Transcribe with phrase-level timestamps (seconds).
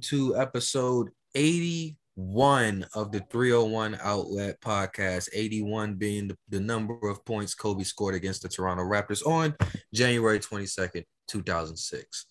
[0.00, 5.28] welcome to episode 81 of the 301 Outlet Podcast.
[5.32, 9.54] 81 being the, the number of points Kobe scored against the Toronto Raptors on
[9.92, 12.26] January 22nd, 2006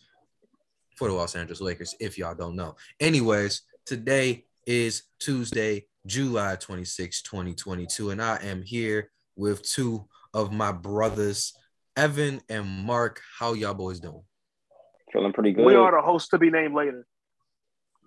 [0.95, 2.76] for the Los Angeles Lakers, if y'all don't know.
[3.00, 10.72] Anyways, today is Tuesday, July 26, 2022, and I am here with two of my
[10.72, 11.53] brothers,
[11.95, 13.22] Evan and Mark.
[13.38, 14.23] How y'all boys doing?
[15.14, 15.66] Feeling pretty good.
[15.66, 17.06] We are the host to be named later.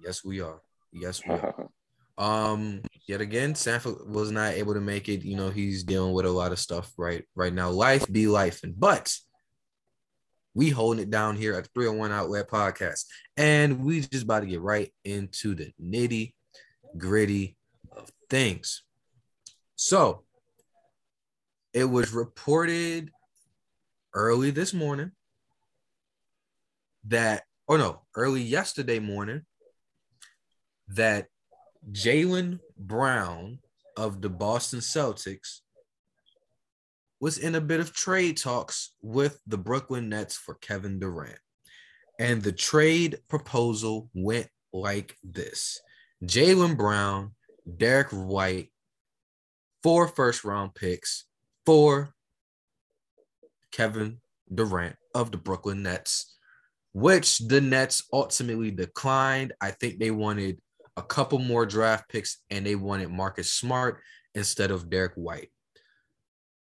[0.05, 0.61] Yes, we are.
[0.93, 1.69] Yes, we are.
[2.19, 5.23] um, yet again, Sanford was not able to make it.
[5.25, 7.71] You know, he's dealing with a lot of stuff right right now.
[7.71, 9.15] Life be life, and but
[10.55, 13.05] we holding it down here at the 301 Outlet Podcast,
[13.37, 16.35] and we just about to get right into the nitty
[16.99, 17.57] gritty
[17.97, 18.83] of things.
[19.77, 20.25] So,
[21.73, 23.11] it was reported
[24.15, 25.13] early this morning
[27.07, 29.43] that, oh no, early yesterday morning,
[30.89, 31.27] that
[31.91, 33.59] Jaylen Brown
[33.97, 35.61] of the Boston Celtics
[37.21, 41.39] was in a bit of trade talks with the Brooklyn Nets for Kevin Durant.
[42.19, 45.81] And the trade proposal went like this
[46.25, 47.33] Jaylen Brown,
[47.77, 48.71] Derrick White,
[49.83, 51.25] four first round picks
[51.65, 52.15] for
[53.71, 54.21] Kevin
[54.53, 56.33] Durant of the Brooklyn Nets
[56.93, 59.53] which the Nets ultimately declined.
[59.61, 60.59] I think they wanted
[60.97, 64.01] a couple more draft picks and they wanted Marcus Smart
[64.35, 65.51] instead of Derrick White.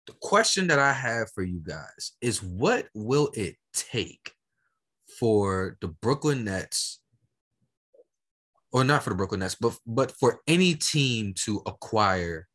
[0.06, 4.32] The question that I have for you guys is what will it take
[5.18, 7.00] for the Brooklyn Nets
[8.72, 12.46] or not for the Brooklyn Nets, but but for any team to acquire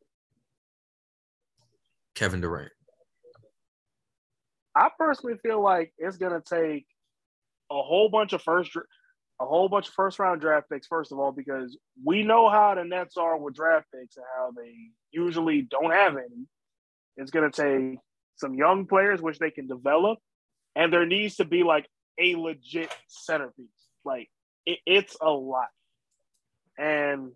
[2.15, 2.71] Kevin Durant?
[4.75, 6.85] I personally feel like it's gonna take
[7.69, 8.71] a whole bunch of first
[9.41, 12.75] a whole bunch of first round draft picks first of all because we know how
[12.75, 14.73] the Nets are with draft picks and how they
[15.11, 16.47] usually don't have any.
[17.17, 17.99] It's going to take
[18.35, 20.19] some young players which they can develop
[20.75, 21.87] and there needs to be like
[22.19, 23.67] a legit centerpiece.
[24.05, 24.29] Like
[24.65, 25.67] it, it's a lot.
[26.77, 27.31] And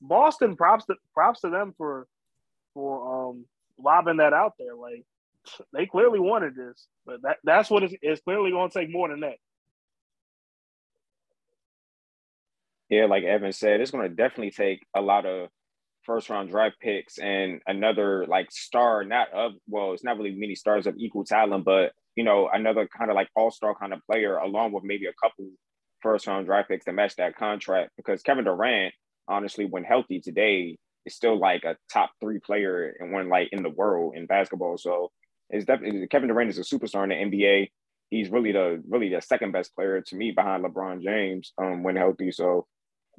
[0.00, 2.06] Boston props to props to them for
[2.72, 3.44] for um
[3.78, 4.74] lobbing that out there.
[4.74, 5.04] Like
[5.72, 9.08] they clearly wanted this, but that that's what it's, it's clearly going to take more
[9.08, 9.36] than that.
[12.88, 15.48] Yeah, like Evan said, it's going to definitely take a lot of
[16.04, 20.54] first round draft picks and another like star, not of well, it's not really many
[20.54, 24.00] stars of equal talent, but you know, another kind of like all star kind of
[24.10, 25.48] player, along with maybe a couple
[26.00, 27.90] first round draft picks to match that contract.
[27.96, 28.94] Because Kevin Durant,
[29.26, 33.62] honestly, when healthy today, is still like a top three player and one like in
[33.62, 34.78] the world in basketball.
[34.78, 35.10] So
[35.50, 37.68] it's definitely Kevin Durant is a superstar in the NBA.
[38.10, 41.96] He's really the really the second best player to me behind LeBron James um, when
[41.96, 42.30] healthy.
[42.30, 42.66] So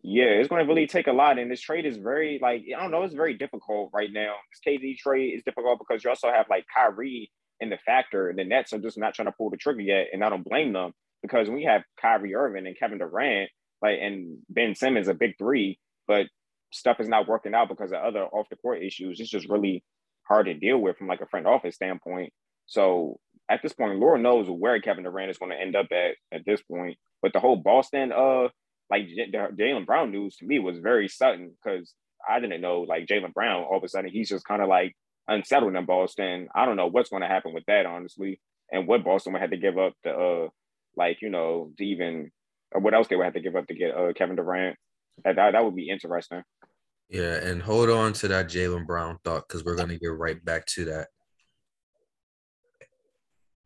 [0.08, 1.40] yeah, it's going to really take a lot.
[1.40, 4.36] And this trade is very, like, I don't know, it's very difficult right now.
[4.52, 8.30] This KD trade is difficult because you also have like Kyrie in the factor.
[8.30, 10.08] And the Nets are just not trying to pull the trigger yet.
[10.14, 10.92] And I don't blame them
[11.24, 13.50] because we have Kyrie Irving and Kevin Durant,
[13.82, 16.28] like, and Ben Simmons, a big three, but
[16.72, 19.20] stuff is not working out because of other off the court issues.
[19.20, 19.84] It's just really
[20.28, 22.32] hard to deal with from like a front office standpoint.
[22.68, 26.16] So at this point, Laura knows where Kevin Durant is going to end up at
[26.32, 26.98] at this point.
[27.24, 28.50] But the whole Boston uh
[28.90, 31.94] like Jaylen Brown news to me was very sudden because
[32.28, 34.96] I didn't know like Jaylen Brown all of a sudden he's just kind of like
[35.28, 36.48] unsettled in Boston.
[36.54, 38.40] I don't know what's going to happen with that honestly,
[38.72, 40.48] and what Boston would have to give up to uh
[40.96, 42.32] like you know to even
[42.72, 44.78] or what else they would have to give up to get uh Kevin Durant.
[45.24, 46.44] That that, that would be interesting.
[47.10, 50.66] Yeah, and hold on to that Jalen Brown thought because we're gonna get right back
[50.68, 51.08] to that.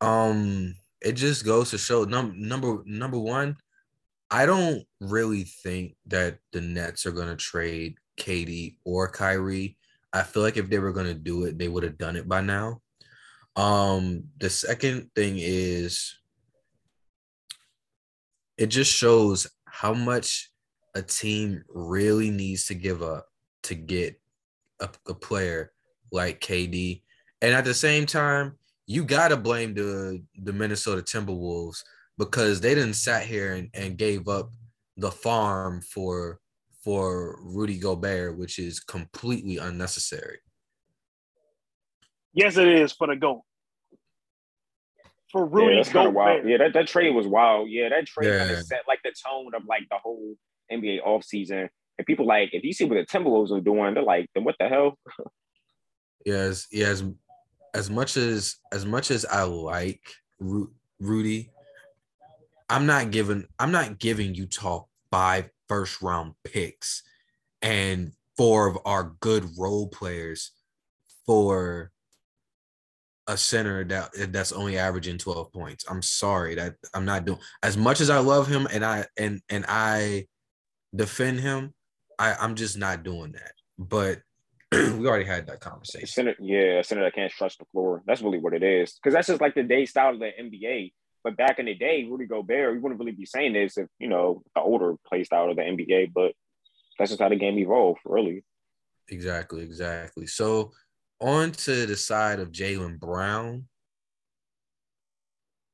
[0.02, 3.58] Um, it just goes to show number number number one,
[4.32, 9.78] I don't really think that the Nets are going to trade KD or Kyrie.
[10.14, 12.28] I feel like if they were going to do it, they would have done it
[12.28, 12.82] by now.
[13.56, 16.16] Um, the second thing is
[18.58, 20.52] it just shows how much
[20.96, 23.28] a team really needs to give up
[23.64, 24.20] to get
[24.80, 25.72] a, a player
[26.12, 27.02] like KD.
[27.42, 31.84] And at the same time, you got to blame the the Minnesota Timberwolves
[32.20, 34.52] because they didn't sat here and, and gave up
[34.98, 36.40] the farm for
[36.84, 40.40] for Rudy Gobert, which is completely unnecessary.
[42.34, 43.42] Yes, it is for the goat.
[45.32, 46.14] For Rudy yeah, Gobert.
[46.14, 46.48] Wild.
[46.48, 47.70] Yeah, that, that trade was wild.
[47.70, 48.40] Yeah, that trade yeah.
[48.40, 50.36] kind of set like the tone of like the whole
[50.72, 51.70] NBA offseason.
[51.98, 54.56] And people like, if you see what the Timberwolves are doing, they're like, then what
[54.60, 54.98] the hell?
[56.26, 57.04] yes, yes.
[57.74, 60.02] As much as as much as I like
[60.40, 61.52] Ru- Rudy,
[62.70, 67.04] I'm not giving I'm not giving talk five first round picks
[67.62, 70.52] and four of our good role players
[71.26, 71.92] for
[73.28, 75.86] a center that that's only averaging 12 points.
[75.88, 79.42] I'm sorry that I'm not doing as much as I love him and I and
[79.50, 80.26] and I
[80.96, 81.74] defend him,
[82.18, 83.54] I, I'm just not doing that.
[83.78, 84.22] But
[84.72, 86.08] we already had that conversation.
[86.08, 88.04] Center, yeah, center that can't trust the floor.
[88.06, 88.94] That's really what it is.
[88.94, 90.92] Because that's just like the day style of the NBA.
[91.24, 94.08] But back in the day, Rudy Gobert, we wouldn't really be saying this if you
[94.08, 96.12] know the older play style of the NBA.
[96.14, 96.34] But
[96.98, 98.44] that's just how the game evolved, really.
[99.10, 100.28] Exactly, exactly.
[100.28, 100.72] So
[101.20, 103.68] on to the side of Jaylen Brown.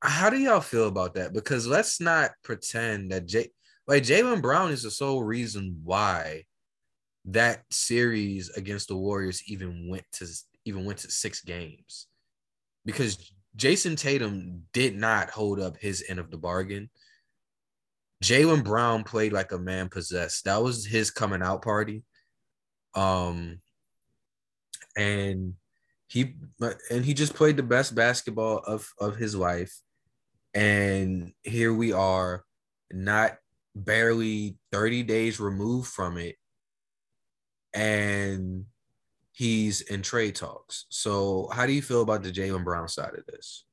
[0.02, 1.32] How do y'all feel about that?
[1.32, 3.50] Because let's not pretend that Jay
[3.86, 6.44] like Jaylen Brown is the sole reason why
[7.26, 10.26] that series against the Warriors even went to
[10.64, 12.06] even went to six games.
[12.84, 16.90] Because Jayson Tatum did not hold up his end of the bargain.
[18.22, 20.44] Jaylen Brown played like a man possessed.
[20.44, 22.02] That was his coming out party.
[22.94, 23.60] Um,
[24.96, 25.54] and
[26.08, 26.34] he
[26.90, 29.74] and he just played the best basketball of of his life.
[30.54, 32.44] And here we are,
[32.90, 33.36] not
[33.74, 36.36] barely 30 days removed from it.
[37.74, 38.64] And
[39.36, 40.86] he's in trade talks.
[40.88, 43.66] So how do you feel about the Jaylen Brown side of this?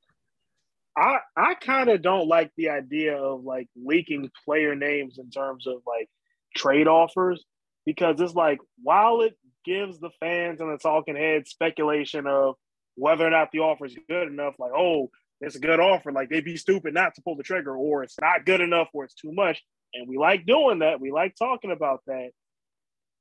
[0.98, 5.65] I I kind of don't like the idea of like leaking player names in terms
[5.65, 6.10] of like
[6.54, 7.45] trade offers
[7.86, 12.56] because it's like while it gives the fans and the talking heads speculation of
[12.95, 16.30] whether or not the offer is good enough, like oh it's a good offer, like
[16.30, 19.15] they'd be stupid not to pull the trigger, or it's not good enough, or it's
[19.15, 19.63] too much,
[19.94, 21.00] and we like doing that.
[21.00, 22.31] We like talking about that.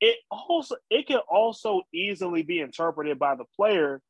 [0.02, 4.02] It also it can also easily be interpreted by the player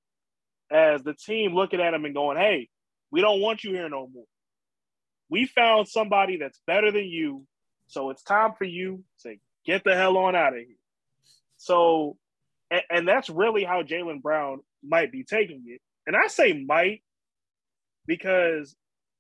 [0.71, 2.71] as the team looking at him and going, "Hey,
[3.13, 4.25] we don't want you here no more.
[5.29, 7.47] We found somebody that's better than you,
[7.87, 9.37] so it's time for you to
[9.67, 10.77] get the hell on out of here.
[11.59, 12.17] So,
[12.71, 15.81] and, and that's really how Jaylen Brown might be taking it.
[16.07, 17.03] And I say might
[18.07, 18.75] because,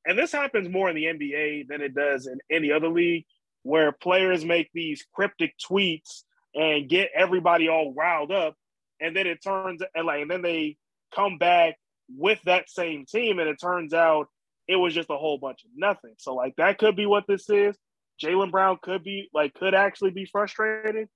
[0.06, 3.26] and this happens more in the NBA than it does in any other league,
[3.62, 8.54] where players make these cryptic tweets and get everybody all riled up,
[9.00, 10.76] and then it turns and like, and then they
[11.14, 11.76] come back
[12.08, 14.28] with that same team, and it turns out
[14.68, 16.14] it was just a whole bunch of nothing.
[16.18, 17.76] So like that could be what this is.
[18.22, 21.08] Jaylen Brown could be like could actually be frustrated.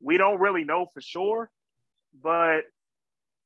[0.00, 1.50] We don't really know for sure,
[2.22, 2.60] but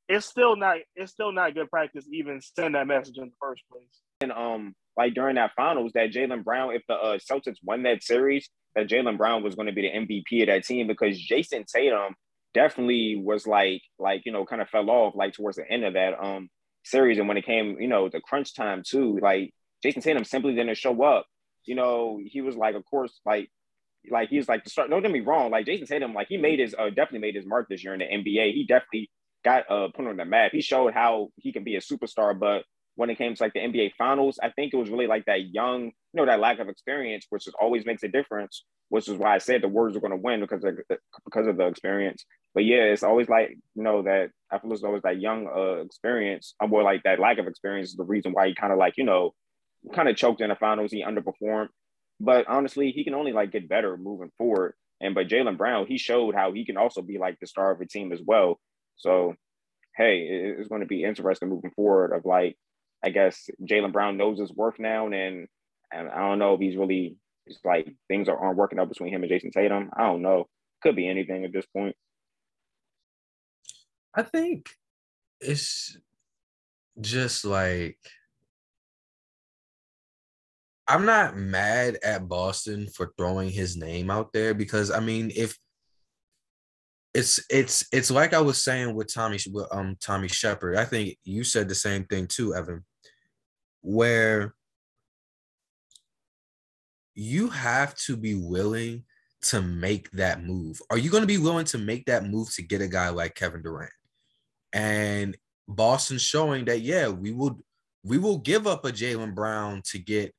[0.09, 3.63] it's still not it's still not good practice even send that message in the first
[3.71, 4.01] place.
[4.21, 8.03] And um like during that finals that Jaylen Brown, if the uh, Celtics won that
[8.03, 11.65] series, that Jaylen Brown was going to be the MVP of that team because Jayson
[11.65, 12.15] Tatum
[12.55, 15.95] definitely was like like you know kind of fell off like towards the end of
[15.95, 16.49] that um
[16.85, 17.19] series.
[17.19, 20.77] And when it came, you know, the crunch time too, like Jayson Tatum simply didn't
[20.77, 21.27] show up.
[21.65, 23.49] You know, he was like, of course, like,
[24.11, 24.91] like he's like the start.
[24.91, 27.47] Don't get me wrong, like Jayson Tatum, like he made his uh, definitely made his
[27.47, 28.53] mark this year in the NBA.
[28.53, 29.11] He definitely
[29.45, 30.53] got uh put on the map.
[30.53, 32.65] He showed how he can be a superstar, but
[32.97, 35.47] when it came to like the NBA finals, I think it was really like that
[35.53, 39.17] young, you know, that lack of experience, which is always makes a difference, which is
[39.17, 40.79] why I said the words are going to win because of
[41.25, 42.25] because of the experience.
[42.55, 45.47] But yeah, it's always like, you know, that I feel as it's always that young
[45.47, 48.73] uh, experience, or more like that lack of experience is the reason why he kind
[48.73, 49.33] of like, you know,
[49.95, 50.93] kind of choked in the finals.
[50.93, 51.69] He underperformed.
[52.21, 54.75] But honestly, he can only like get better moving forward.
[55.01, 57.81] And but Jaylen Brown, he showed how he can also be like the star of
[57.81, 58.61] a team as well.
[58.97, 59.35] So
[59.97, 60.27] hey,
[60.59, 62.57] it's going to be interesting moving forward of like
[63.05, 65.49] I guess Jaylen Brown knows his worth now, and
[65.93, 69.13] and I don't know if he's really it's like things are, aren't working out between
[69.13, 69.91] him and Jayson Tatum.
[69.97, 70.47] I don't know.
[70.83, 71.97] Could be anything at this point.
[74.15, 74.71] I think
[75.41, 75.97] it's
[77.01, 77.99] just like
[80.87, 85.57] I'm not mad at Boston for throwing his name out there because I mean if
[87.15, 89.39] it's it's it's like I was saying with Tommy
[89.71, 90.77] um Tommy Sheppard.
[90.77, 92.85] I think you said the same thing too, Evan
[93.83, 94.55] where
[97.15, 99.05] you have to be willing
[99.43, 100.81] to make that move.
[100.91, 103.35] Are you going to be willing to make that move to get a guy like
[103.35, 103.93] Kevin Durant?
[104.73, 105.37] And
[105.69, 107.61] Boston showing that yeah, we will
[108.05, 110.35] we will give up a Jaylen Brown to get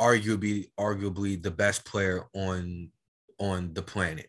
[0.00, 2.90] arguably arguably the best player on
[3.38, 4.28] on the planet.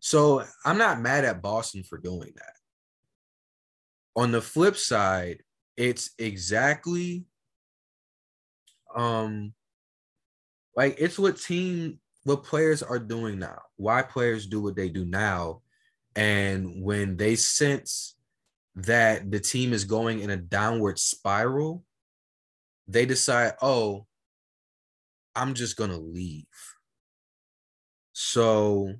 [0.00, 2.52] So I'm not mad at Boston for doing that.
[4.16, 5.42] On the flip side,
[5.76, 7.24] it's exactly
[8.94, 9.52] um
[10.76, 13.60] like it's what team what players are doing now.
[13.76, 15.60] Why players do what they do now.
[16.16, 18.16] And when they sense
[18.76, 21.84] that the team is going in a downward spiral
[22.88, 24.06] they decide oh
[25.34, 26.44] i'm just gonna leave.
[28.12, 28.94] So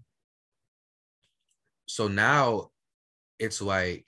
[1.86, 2.70] so now
[3.38, 4.06] it's like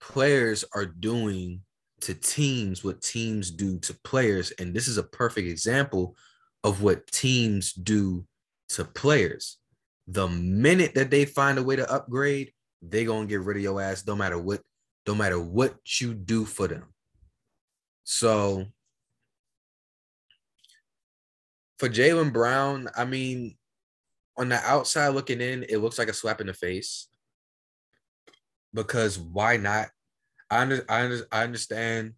[0.00, 1.63] players are doing
[2.04, 6.16] to teams what teams do to players and this is a perfect example
[6.62, 8.24] of what teams do
[8.68, 9.58] to players
[10.06, 13.80] the minute that they find a way to upgrade they're gonna get rid of your
[13.80, 14.60] ass no matter what
[15.06, 16.84] no matter what you do for them
[18.04, 18.66] so
[21.78, 23.56] for Jaylen Brown, I mean,
[24.36, 27.08] on the outside looking in, it looks like a slap in the face.
[28.72, 29.88] Because why not?
[30.50, 32.14] I under, I, under, I understand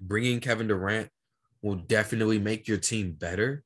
[0.00, 1.10] bringing Kevin Durant
[1.62, 3.62] will definitely make your team better.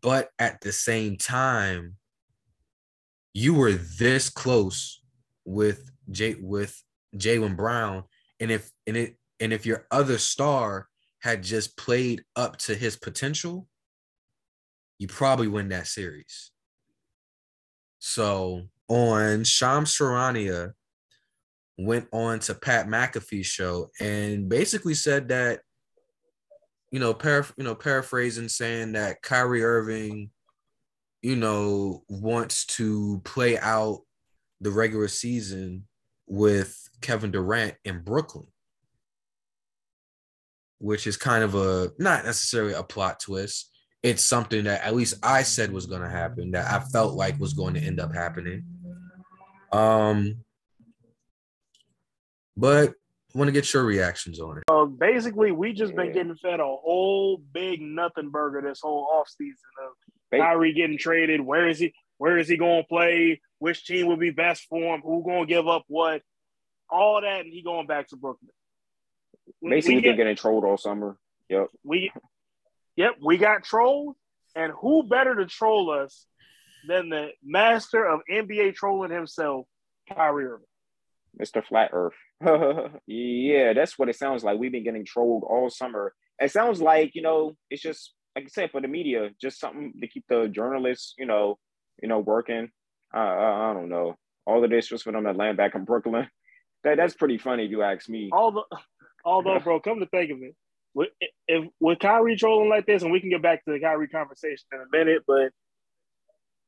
[0.00, 1.96] But at the same time,
[3.34, 5.02] you were this close
[5.44, 6.80] with Jay with
[7.16, 8.04] Jaylen Brown,
[8.40, 10.88] and if and it and if your other star
[11.20, 13.66] had just played up to his potential,
[14.98, 16.50] you probably win that series.
[17.98, 20.72] So on Shams Charania
[21.78, 25.60] went on to Pat McAfee's show and basically said that,
[26.90, 27.16] you know,
[27.56, 30.30] you know, paraphrasing saying that Kyrie Irving,
[31.22, 34.00] you know, wants to play out
[34.60, 35.84] the regular season
[36.26, 38.46] with Kevin Durant in Brooklyn
[40.82, 43.70] which is kind of a not necessarily a plot twist.
[44.02, 47.38] It's something that at least I said was going to happen that I felt like
[47.38, 48.64] was going to end up happening.
[49.72, 50.38] Um,
[52.56, 52.94] but
[53.34, 54.64] I want to get your reactions on it.
[54.70, 59.86] Uh, basically, we just been getting fed a whole big nothing burger this whole offseason
[59.86, 61.40] of Kyrie getting traded.
[61.40, 61.94] Where is he?
[62.18, 63.40] Where is he going to play?
[63.58, 65.00] Which team would be best for him?
[65.02, 66.22] Who going to give up what?
[66.90, 68.50] All that, and he going back to Brooklyn.
[69.62, 71.16] Basically, we've been getting trolled all summer.
[71.48, 71.68] Yep.
[71.84, 72.12] We,
[72.96, 74.16] yep, we got trolled,
[74.54, 76.26] and who better to troll us
[76.86, 79.66] than the master of NBA trolling himself,
[80.12, 80.66] Kyrie Irving,
[81.40, 81.64] Mr.
[81.64, 82.14] Flat Earth.
[83.06, 84.58] yeah, that's what it sounds like.
[84.58, 86.14] We've been getting trolled all summer.
[86.38, 89.94] It sounds like you know, it's just like I said for the media, just something
[90.00, 91.58] to keep the journalists, you know,
[92.02, 92.70] you know, working.
[93.12, 94.16] I, I don't know.
[94.46, 96.28] All of this just for them to land back in Brooklyn.
[96.84, 98.28] That that's pretty funny if you ask me.
[98.32, 98.62] The
[99.24, 100.56] Although, bro, come to think of it,
[100.94, 101.10] with,
[101.46, 104.66] if with Kyrie trolling like this, and we can get back to the Kyrie conversation
[104.72, 105.52] in a minute, but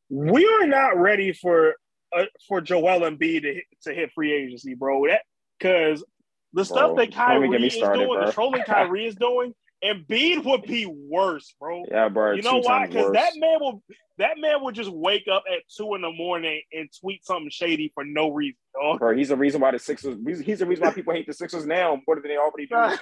[0.09, 1.75] we are not ready for
[2.17, 5.07] uh, for Joel Embiid to hit, to hit free agency, bro.
[5.07, 5.23] That
[5.59, 6.05] because
[6.53, 8.27] the stuff that Kyrie is started, doing, bro.
[8.27, 9.55] the trolling Kyrie is doing,
[9.85, 11.85] Embiid would be worse, bro.
[11.91, 12.33] Yeah, bro.
[12.33, 12.87] You know why?
[12.87, 13.83] Because that man will
[14.19, 17.91] that man would just wake up at two in the morning and tweet something shady
[17.95, 18.57] for no reason.
[18.81, 19.01] Dog.
[19.01, 20.17] Bro, he's the reason why the Sixers.
[20.45, 22.97] He's the reason why people hate the Sixers now more than they already do.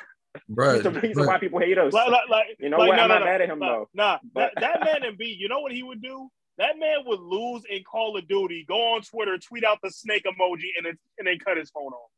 [0.49, 1.26] Bro, he's the reason bro.
[1.26, 1.92] why people hate us.
[1.92, 2.97] Like, like, like, you know like, what?
[2.97, 3.88] No, I'm no, not no, mad at him no, though.
[3.95, 4.52] Nah, but...
[4.57, 6.28] that, that man and B, you know what he would do?
[6.59, 10.25] That man would lose in Call of Duty, go on Twitter, tweet out the snake
[10.25, 12.11] emoji, and then and then cut his phone off.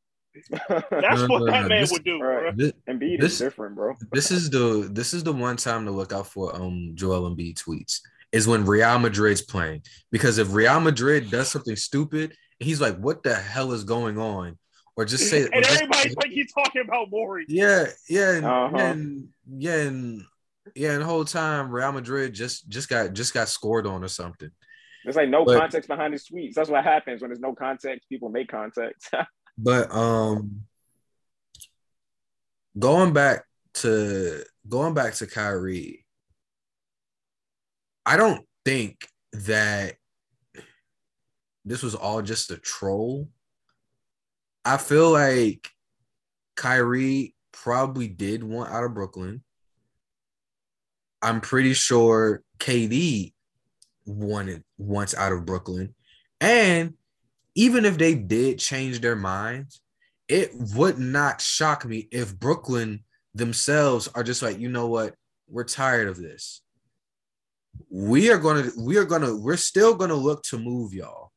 [0.91, 2.43] That's No, what no, that no, man this- would do, Right.
[2.43, 2.53] bro.
[2.57, 3.95] This, Embiid This- is different, bro.
[4.13, 7.55] this is the this is the one time to look out for um Joel Embiid
[7.55, 8.01] tweets
[8.33, 13.23] is when Real Madrid's playing because if Real Madrid does something stupid, he's like, "What
[13.23, 14.59] the hell is going on?"
[14.97, 17.45] Or just say, or And just- everybody's like he's talking about Maury.
[17.49, 18.77] yeah, yeah, and, Uh-huh.
[18.77, 20.25] and yeah, and
[20.75, 24.09] yeah, and the whole time Real Madrid just just got just got scored on or
[24.09, 24.51] something.
[25.05, 26.55] There's like no But- context behind his tweets.
[26.55, 28.09] That's what happens when there's no context.
[28.09, 29.11] People make context.
[29.57, 30.63] But um
[32.77, 33.45] going back
[33.75, 36.05] to going back to Kyrie,
[38.05, 39.95] I don't think that
[41.65, 43.29] this was all just a troll.
[44.65, 45.69] I feel like
[46.57, 49.44] Kyrie probably did want out of Brooklyn.
[51.25, 53.33] I'm pretty sure KD
[54.05, 55.95] wanted wants out of Brooklyn.
[56.41, 56.95] And
[57.55, 59.81] even if they did change their minds,
[60.29, 63.05] it would not shock me if Brooklyn
[63.35, 65.15] themselves are just like, you know what,
[65.49, 66.61] we're tired of this.
[67.89, 71.33] We are gonna, we are gonna, we're still gonna look to move y'all.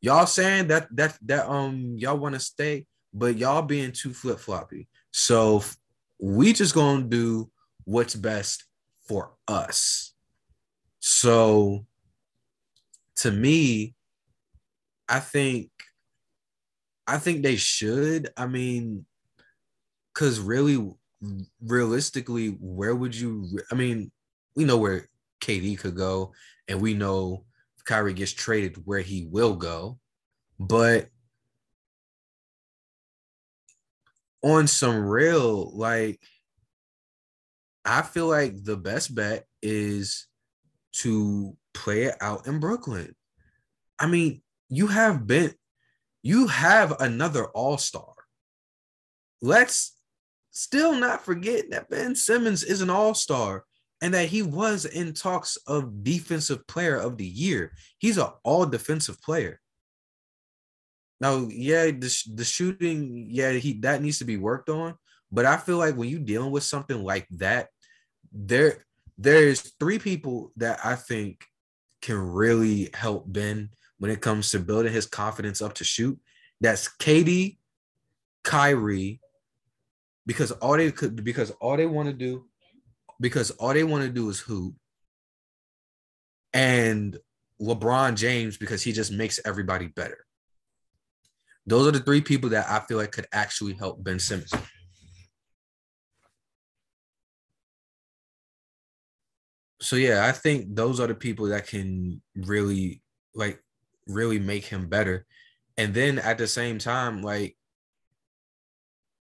[0.00, 4.38] Y'all saying that that that um y'all want to stay, but y'all being too flip
[4.38, 4.88] floppy.
[5.12, 5.62] So
[6.18, 7.50] we just gonna do
[7.84, 8.64] what's best
[9.10, 10.14] for us.
[11.00, 11.84] So
[13.16, 13.96] to me,
[15.08, 15.70] I think
[17.08, 18.28] I think they should.
[18.36, 19.04] I mean,
[20.14, 20.94] because really,
[21.60, 23.58] realistically, where would you?
[23.72, 24.12] I mean,
[24.54, 25.08] we know where
[25.40, 26.32] KD could go,
[26.68, 29.98] and we know if Kyrie gets traded where he will go,
[30.60, 31.08] but
[34.44, 36.20] on some real, like,
[37.84, 40.26] I feel like the best bet is
[40.92, 43.14] to play it out in Brooklyn.
[43.98, 45.54] I mean, you have been,
[46.22, 48.14] you have another all star.
[49.40, 49.96] Let's
[50.50, 53.64] still not forget that Ben Simmons is an all star
[54.02, 57.72] and that he was in talks of defensive player of the year.
[57.98, 59.60] He's an all defensive player.
[61.20, 64.94] Now, yeah, the, the shooting, yeah, he that needs to be worked on.
[65.32, 67.68] But I feel like when you're dealing with something like that,
[68.32, 68.84] there
[69.18, 71.44] there's three people that I think
[72.00, 76.18] can really help Ben when it comes to building his confidence up to shoot.
[76.60, 77.58] That's KD,
[78.42, 79.20] Kyrie,
[80.26, 82.46] because all they could because all they want to do
[83.20, 84.74] because all they want to do is hoop.
[86.52, 87.16] And
[87.60, 90.24] LeBron James because he just makes everybody better.
[91.66, 94.52] Those are the three people that I feel like could actually help Ben Simmons.
[99.80, 103.02] So yeah, I think those are the people that can really
[103.34, 103.62] like
[104.06, 105.26] really make him better.
[105.76, 107.56] And then at the same time, like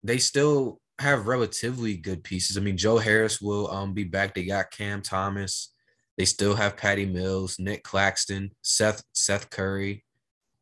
[0.04, 2.56] they still have relatively good pieces.
[2.56, 4.34] I mean, Joe Harris will um be back.
[4.34, 5.72] They got Cam Thomas.
[6.16, 10.04] They still have Patty Mills, Nic Claxton, Seth Seth Curry.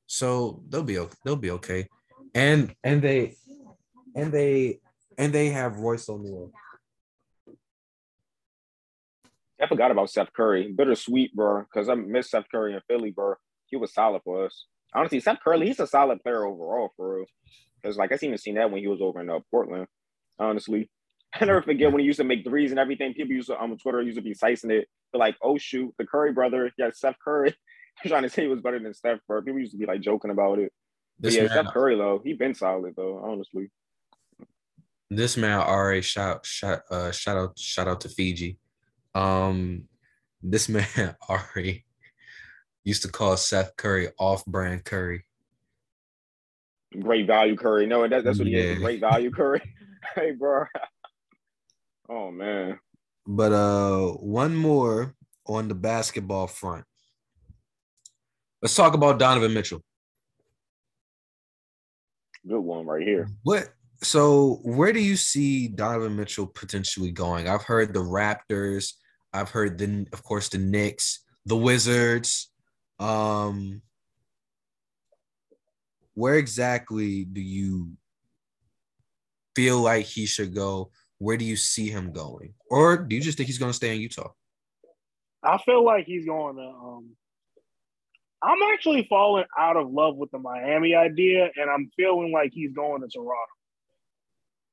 [0.07, 1.17] So they'll be okay.
[1.25, 1.89] They'll be okay.
[2.35, 3.37] And and they
[4.15, 4.81] and they
[5.19, 6.51] and they have Royce O'Neale.
[9.63, 10.73] I forgot about Seth Curry.
[10.73, 13.35] Bittersweet, bro, because I miss Seth Curry in Philly, bro.
[13.67, 14.67] He was solid for us.
[14.95, 17.27] Honestly, Seth Curry, he's a solid player overall for real.
[17.81, 19.87] Because like I seen seen that when he was over in uh, Portland
[20.39, 20.91] honestly.
[21.41, 23.15] I never forget when he used to make threes and everything.
[23.15, 24.87] People used to on Twitter used to be slicing it.
[25.13, 27.55] But like, oh shoot, the Curry brother, yeah, Steph Curry.
[28.07, 29.43] trying to say he was better than Steph Curry.
[29.43, 30.73] People used to be like joking about it.
[31.19, 33.71] But yeah, man, Steph Curry though, he been solid though, honestly.
[35.11, 38.59] This man already shout shout uh shout out shout out to Fiji.
[39.15, 39.89] Um
[40.43, 41.85] this man Ari
[42.85, 45.25] used to call Seth Curry off-brand Curry.
[47.01, 47.87] Great value Curry.
[47.87, 48.63] No, that, that's what yeah.
[48.63, 48.79] he is.
[48.79, 49.63] Great value Curry.
[50.15, 50.65] hey, bro.
[52.09, 52.79] oh man.
[53.27, 55.15] But uh, one more
[55.47, 56.85] on the basketball front.
[58.61, 59.83] Let's talk about Donovan Mitchell.
[62.47, 63.29] Good one right here.
[63.43, 63.69] What?
[64.03, 67.49] So, where do you see Donovan Mitchell potentially going?
[67.49, 68.95] I've heard the Raptors.
[69.33, 72.51] I've heard the, of course, the Knicks, the Wizards.
[72.99, 73.83] Um,
[76.15, 77.93] where exactly do you
[79.57, 80.91] feel like he should go?
[81.19, 82.55] Where do you see him going?
[82.69, 84.33] Or do you just think he's going to stay in Utah?
[85.43, 86.63] I feel like he's going to.
[86.63, 87.11] Um,
[88.43, 92.73] I'm actually falling out of love with the Miami idea, and I'm feeling like he's
[92.73, 93.53] going to Toronto.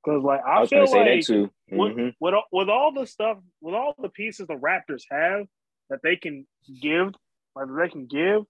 [0.03, 1.77] Because like I, I feel like mm-hmm.
[1.77, 5.45] with, with, with all the stuff, with all the pieces the Raptors have
[5.89, 6.47] that they can
[6.81, 7.13] give,
[7.55, 8.43] like they can give,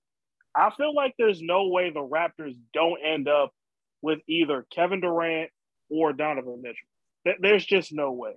[0.55, 3.51] I feel like there's no way the Raptors don't end up
[4.01, 5.49] with either Kevin Durant
[5.89, 7.37] or Donovan Mitchell.
[7.41, 8.33] There's just no way.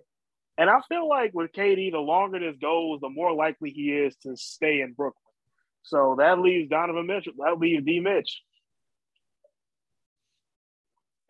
[0.59, 4.15] And I feel like with KD, the longer this goes, the more likely he is
[4.23, 5.21] to stay in Brooklyn.
[5.83, 7.33] So that leaves Donovan Mitchell.
[7.39, 8.43] That leaves D Mitch.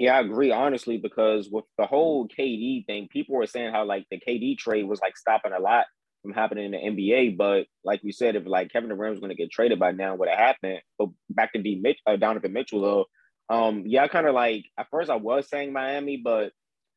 [0.02, 4.04] Yeah, I agree, honestly, because with the whole KD thing, people were saying how like
[4.10, 5.86] the KD trade was like stopping a lot
[6.22, 7.36] from happening in the NBA.
[7.36, 10.16] But like we said, if like Kevin Durant was going to get traded by now,
[10.16, 10.80] what it happened?
[10.98, 14.64] But back to D Mitch, uh, Donovan Mitchell though, um, yeah, I kind of like
[14.76, 16.50] at first I was saying Miami, but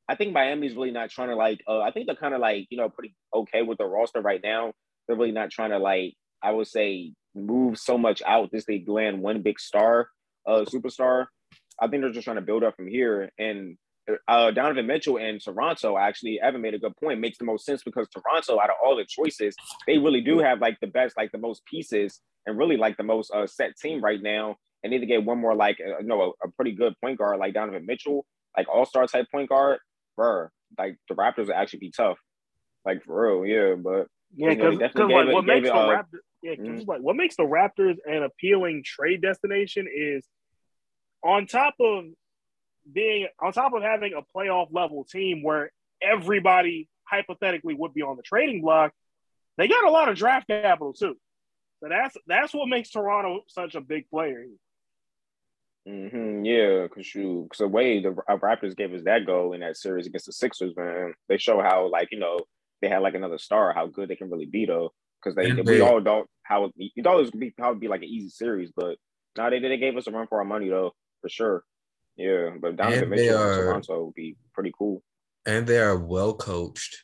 [0.10, 1.60] I think Miami's really not trying to like.
[1.68, 4.41] Uh, I think they're kind of like you know pretty okay with the roster right
[4.44, 4.74] now.
[5.08, 8.84] They're really not trying to like I would say move so much out this they
[8.88, 10.08] land one big star,
[10.48, 11.28] uh, superstar.
[11.80, 13.32] I think they're just trying to build up from here.
[13.38, 13.78] And
[14.28, 17.20] uh, Donovan Mitchell and Toronto actually, Evan made a good point.
[17.20, 19.56] Makes the most sense because Toronto, out of all the choices,
[19.88, 23.04] they really do have like the best, like the most pieces, and really like the
[23.04, 26.06] most uh, set team right now and need to get one more like uh, you
[26.06, 28.24] know a, a, pretty good point guard like Donovan Mitchell,
[28.56, 29.80] like all star type point guard,
[30.16, 30.48] bro.
[30.78, 32.20] Like the Raptors would actually be tough,
[32.86, 33.76] like for real, yeah.
[33.76, 36.88] But yeah, because like what makes the uh, Raptors, yeah, mm-hmm.
[36.88, 40.28] like what makes the Raptors an appealing trade destination is
[41.26, 42.06] on top of
[42.90, 48.16] being on top of having a playoff level team where everybody hypothetically would be on
[48.16, 48.94] the trading block,
[49.58, 51.18] they got a lot of draft capital too.
[51.82, 54.46] So that's that's what makes Toronto such a big player.
[55.88, 59.78] Mm-hmm, yeah, because you, because the way the Raptors gave us that goal in that
[59.78, 62.40] series against the Sixers, man, they show how like you know
[62.82, 64.94] they had like another star, how good they can really be though.
[65.24, 68.02] Because they, we all don't how you thought it was gonna be how be like
[68.02, 68.98] an easy series, but
[69.36, 70.94] now they they gave us a run for our money though
[71.26, 71.64] for sure.
[72.18, 75.02] Yeah, but Donovan Mitchell are, Toronto would be pretty cool.
[75.48, 77.04] And they are well coached.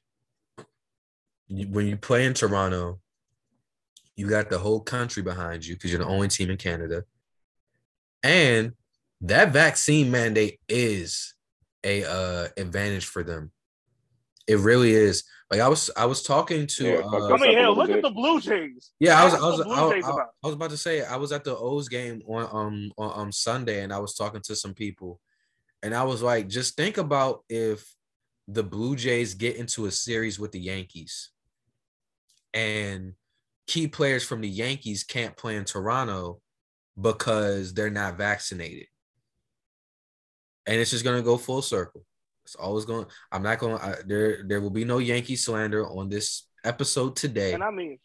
[1.49, 2.99] when you play in Toronto,
[4.15, 7.03] you got the whole country behind you because you're the only team in Canada.
[8.21, 8.73] And
[9.21, 11.33] that vaccine mandate is
[11.83, 13.51] a uh advantage for them.
[14.47, 15.23] It really is.
[15.51, 16.83] Like I was, I was talking to.
[16.85, 18.91] Yeah, uh, I mean, hell, look little at the Blue Jays.
[19.01, 20.27] yeah, I was, I was, the Blue I, I- about.
[20.43, 23.31] I was about to say I was at the O's game on um on um
[23.33, 25.19] Sunday, and I was talking to some people,
[25.83, 27.85] and I was like, just think about if
[28.47, 31.31] the Blue Jays get into a series with the Yankees,
[32.53, 33.15] and
[33.67, 36.39] key players from the Yankees can't play in Toronto
[36.99, 38.87] because they're not vaccinated,
[40.65, 42.05] and it's just gonna go full circle.
[42.43, 43.05] It's always going.
[43.31, 43.75] I'm not going.
[43.75, 47.53] I, there, there will be no Yankee slander on this episode today.
[47.53, 47.97] And I mean,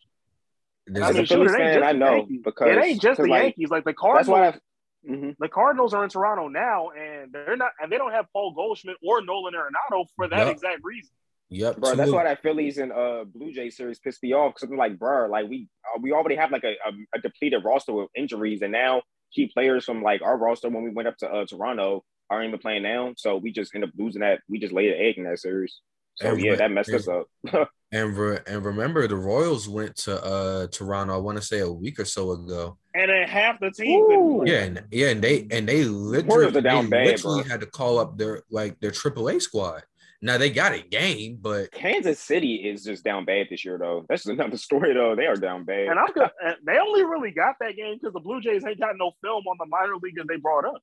[0.86, 2.40] There's I As a mean, Phillies shoot, it ain't fan, just I the know Yankees.
[2.44, 3.70] because it ain't just the like, Yankees.
[3.70, 4.48] Like the That's Cardinals, why.
[4.48, 5.36] I, mhm.
[5.38, 8.96] the Cardinals are in Toronto now, and they're not, and they don't have Paul Goldschmidt
[9.02, 10.52] or Nolan Arenado for that Yup.
[10.52, 11.10] exact reason.
[11.48, 11.78] Yep.
[11.78, 14.54] Bro, two that's why that Phillies and uh Blue Jay series pissed me off.
[14.54, 17.64] Because I'm like, bro, like we uh, we already have like a, a, a depleted
[17.64, 21.16] roster with injuries, and now key players from like our roster when we went up
[21.18, 23.14] to uh, Toronto aren't even playing now.
[23.16, 24.40] So we just end up losing that.
[24.48, 25.80] We just laid an egg in that series.
[26.16, 27.28] So And yeah, re- that messed us up.
[27.92, 31.14] And re- and remember, the Royals went to uh Toronto.
[31.14, 32.78] I want to say a week or so ago.
[32.94, 34.04] And then half the team.
[34.06, 34.42] couldn't Ooh.
[34.42, 34.52] play.
[34.52, 37.50] Yeah, and yeah, and they and they literally, Warriors down they bad, literally bro.
[37.50, 39.84] had to call up their like their AAA squad.
[40.20, 44.04] Now they got a game, but Kansas City is just down bad this year, though.
[44.08, 45.14] That's another story, though.
[45.14, 45.88] They are down bad.
[45.88, 46.30] And I'm good.
[46.44, 49.44] and they only really got that game because the Blue Jays ain't got no film
[49.46, 50.82] on the minor league leaguers they brought up.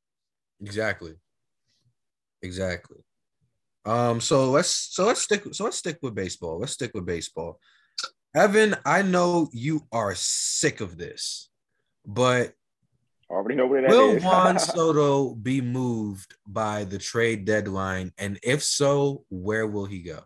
[0.61, 1.15] exactly,
[2.43, 2.97] exactly.
[3.85, 6.59] Um, so let's so let's stick so let's stick with baseball.
[6.59, 7.59] Let's stick with baseball.
[8.35, 11.49] Evan, I know you are sick of this,
[12.05, 12.53] but
[13.29, 14.23] I already know where that Will is.
[14.23, 18.11] Juan Soto be moved by the trade deadline?
[18.17, 20.19] And if so, where will he go?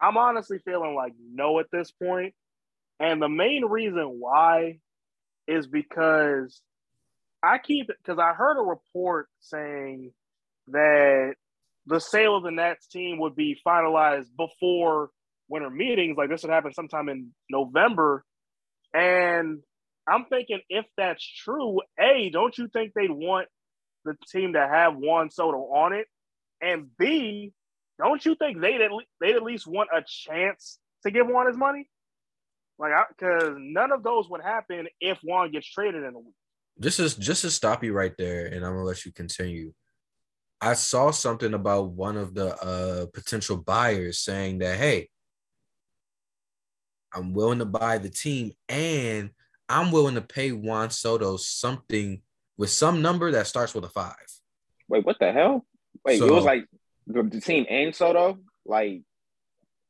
[0.00, 2.34] I'm honestly feeling like no at this point.
[3.00, 4.78] And the main reason why
[5.46, 6.60] is because
[7.42, 10.12] I keep because I heard a report saying
[10.72, 11.34] that
[11.86, 15.10] the sale of the Nats team would be finalized before
[15.48, 16.16] winter meetings.
[16.16, 18.24] Like this would happen sometime in November.
[18.94, 19.60] And
[20.06, 23.48] I'm thinking if that's true, A, don't you think they'd want
[24.04, 26.06] the team to have Juan Soto on it?
[26.60, 27.52] And B,
[27.98, 31.46] don't you think they'd at, le- they'd at least want a chance to give Juan
[31.46, 31.88] his money?
[32.78, 36.34] Like, because none of those would happen if Juan gets traded in a week.
[36.80, 39.72] Just as just to stop you right there, and I'm gonna let you continue.
[40.60, 45.08] I saw something about one of the uh, potential buyers saying that, hey,
[47.12, 49.30] I'm willing to buy the team and
[49.68, 52.22] I'm willing to pay Juan Soto something
[52.56, 54.14] with some number that starts with a five.
[54.88, 55.64] Wait, what the hell?
[56.04, 56.64] Wait, it was like
[57.06, 59.02] the, the team and Soto, like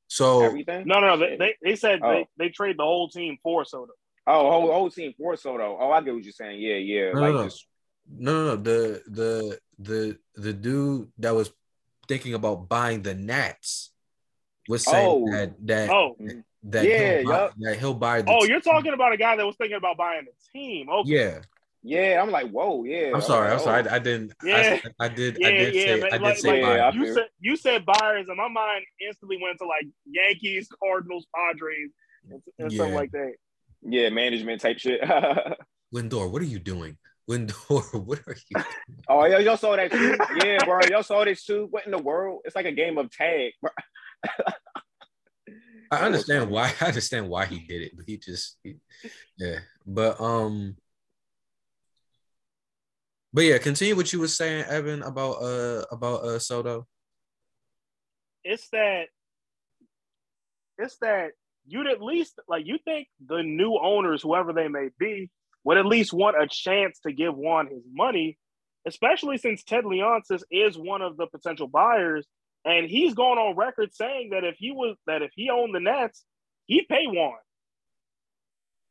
[0.09, 0.87] So everything.
[0.87, 1.17] No, no, no.
[1.17, 2.11] They, they, they said Oh.
[2.11, 3.93] they, they trade the whole team for Soto.
[4.27, 5.79] Oh, whole whole team for Soto.
[5.81, 6.61] Oh, I get what you're saying.
[6.61, 7.13] Yeah, yeah.
[7.13, 7.45] No, like no, no.
[7.45, 7.67] just
[8.11, 8.57] no, no, no.
[8.57, 11.51] The the the the dude that was
[12.09, 13.91] thinking about buying the Nats
[14.69, 15.31] was saying Oh.
[15.31, 16.17] that that Oh,
[16.65, 17.55] that Yeah, he'll buy, yup.
[17.59, 18.51] that he'll buy the oh, team.
[18.51, 20.89] you're talking about a guy that was thinking about buying the team.
[20.91, 21.11] Okay.
[21.11, 21.41] yeah.
[21.83, 22.21] yeah.
[22.23, 23.13] I'm like, whoa, yeah.
[23.15, 23.47] I'm sorry.
[23.49, 23.85] I'm like, sorry.
[23.87, 23.91] oh.
[23.91, 24.33] I, I didn't.
[24.45, 24.79] Yeah.
[25.01, 25.37] I, I did.
[25.39, 26.03] Yeah, I did yeah, say.
[26.03, 26.99] I did like, say like buy.
[26.99, 31.91] You said, you said buyers, and my mind instantly went to like Yankees, Cardinals, Padres,
[32.31, 32.79] and, and Yeah.
[32.79, 33.35] something like that.
[33.83, 35.01] yeah, management type shit.
[35.95, 36.97] Lindor, what are you doing?
[37.29, 38.63] Lindor, what are you?
[39.09, 40.17] oh, yo, y'all saw that too?
[40.43, 40.81] Yeah, bro.
[40.91, 41.69] Y'all saw this too?
[41.71, 42.41] What in the world?
[42.45, 43.53] It's like a game of tag.
[43.61, 43.71] bro.
[45.91, 46.73] I understand why.
[46.81, 48.79] I understand why he did it, but he just, he-
[49.37, 49.59] yeah.
[49.87, 50.77] But um,
[53.33, 56.87] but yeah, continue what you were saying, Evan, about uh about uh Soto.
[58.43, 59.09] It's that.
[60.79, 61.33] It's that
[61.67, 65.31] you'd at least like you think the new owners, whoever they may be,
[65.65, 68.39] would at least want a chance to give Juan his money,
[68.87, 72.27] especially since Ted Leonsis is one of the potential buyers,
[72.65, 75.81] and he's going on record saying that if he was that if he owned the
[75.81, 76.25] Nats,
[76.67, 77.35] he'd pay Juan.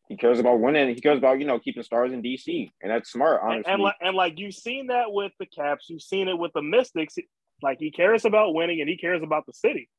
[0.10, 0.88] He cares about winning.
[0.96, 3.74] He cares about you know keeping stars in DC, and that's smart, And, honestly.
[3.74, 6.62] and like and like you've seen that with the Caps, you've seen it with the
[6.62, 7.16] Mystics.
[7.62, 9.90] Like he cares about winning and he cares about the city.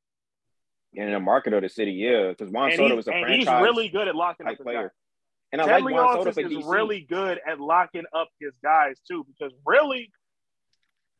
[0.96, 3.34] And in the market of the city, yeah, because Juan And, Soto was a and
[3.34, 4.82] he's franchise really good at locking up player.
[4.84, 4.90] guys.
[5.52, 6.70] And I Ted like Juan Soto for is DC.
[6.70, 10.10] really good at locking up his guys too, because really,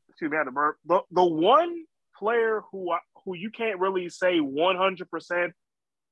[0.08, 0.76] excuse me, I had to burp.
[0.86, 1.84] The the one
[2.18, 5.54] player who I- who you can't really say one hundred percent,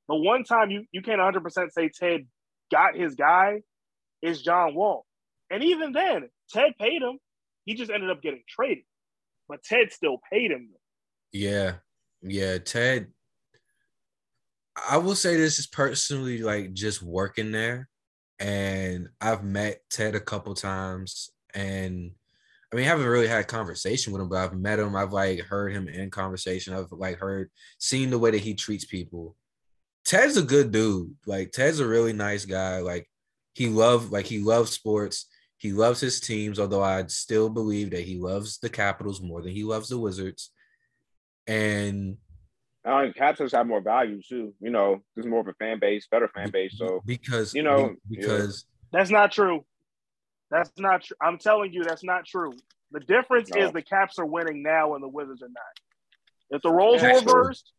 [0.09, 2.27] the one time you you can't one hundred percent say Ted
[2.73, 3.63] got his guy
[4.23, 5.05] is John Wall,
[5.51, 7.19] and even then Ted paid him.
[7.67, 8.85] He just ended up getting traded,
[9.49, 10.71] but Ted still paid him.
[11.33, 11.75] Yeah,
[12.23, 12.59] yeah.
[12.59, 13.09] Ted,
[14.89, 17.89] I will say this is personally like just working there,
[18.39, 22.13] and I've met Ted a couple times, and
[22.73, 24.97] I mean, I haven't really had a conversation with him, but I've met him.
[24.97, 26.75] I've like heard him in conversation.
[26.75, 29.37] I've like heard, seen the way that he treats people.
[30.05, 31.15] Ted's a good dude.
[31.27, 32.81] Like Ted's a really nice guy.
[32.81, 33.09] Like
[33.55, 35.27] he love, like he loves sports.
[35.59, 39.53] He loves his teams, although I still believe that he loves the Capitals more than
[39.53, 40.51] he loves the Wizards.
[41.47, 42.19] And
[42.87, 44.55] uh, Capitals have more value too.
[44.61, 46.77] You know, there's more of a fan base, better fan base.
[46.79, 48.99] So because you know because yeah.
[48.99, 49.65] that's not true.
[50.51, 51.17] That's not true.
[51.21, 52.53] I'm telling you, that's not true.
[52.93, 53.65] The difference no.
[53.65, 56.57] is the Caps are winning now and the Wizards are not.
[56.57, 57.73] If the roles were reversed,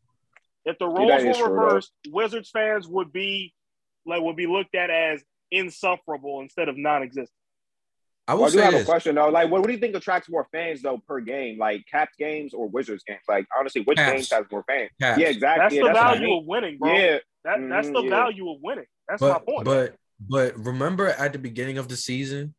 [0.64, 0.72] true.
[0.72, 3.54] if the roles were reversed, true, Wizards fans would be
[4.04, 7.30] like would be looked at as insufferable instead of non-existent.
[8.28, 8.82] I, will well, I do have this.
[8.82, 9.30] a question though.
[9.30, 11.58] Like, what, what, do you think attracts more fans though per game?
[11.58, 13.22] Like Caps games or Wizards games?
[13.26, 14.12] Like, honestly, which Caps.
[14.12, 14.90] games has more fans?
[15.00, 15.18] Caps.
[15.18, 15.62] Yeah, exactly.
[15.62, 16.38] That's yeah, the that's value I mean.
[16.38, 16.92] of winning, bro.
[16.92, 18.10] Yeah, that, that's the yeah.
[18.10, 18.84] value of winning.
[19.08, 19.64] That's but, my point.
[19.64, 22.54] But but remember at the beginning of the season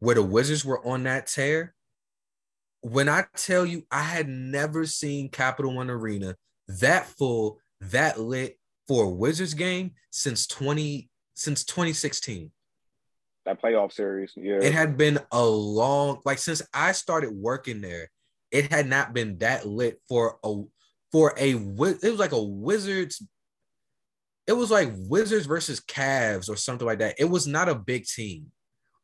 [0.00, 1.74] where the Wizards were on that tear.
[2.80, 6.34] When I tell you, I had never seen Capital One Arena
[6.68, 12.50] that full, that lit for a Wizards game since 20 since 2016
[13.44, 14.32] that playoff series.
[14.36, 14.60] Yeah.
[14.60, 18.10] It had been a long like since I started working there,
[18.50, 20.62] it had not been that lit for a
[21.12, 23.22] for a it was like a Wizards
[24.46, 27.14] it was like Wizards versus Cavs or something like that.
[27.18, 28.50] It was not a big team.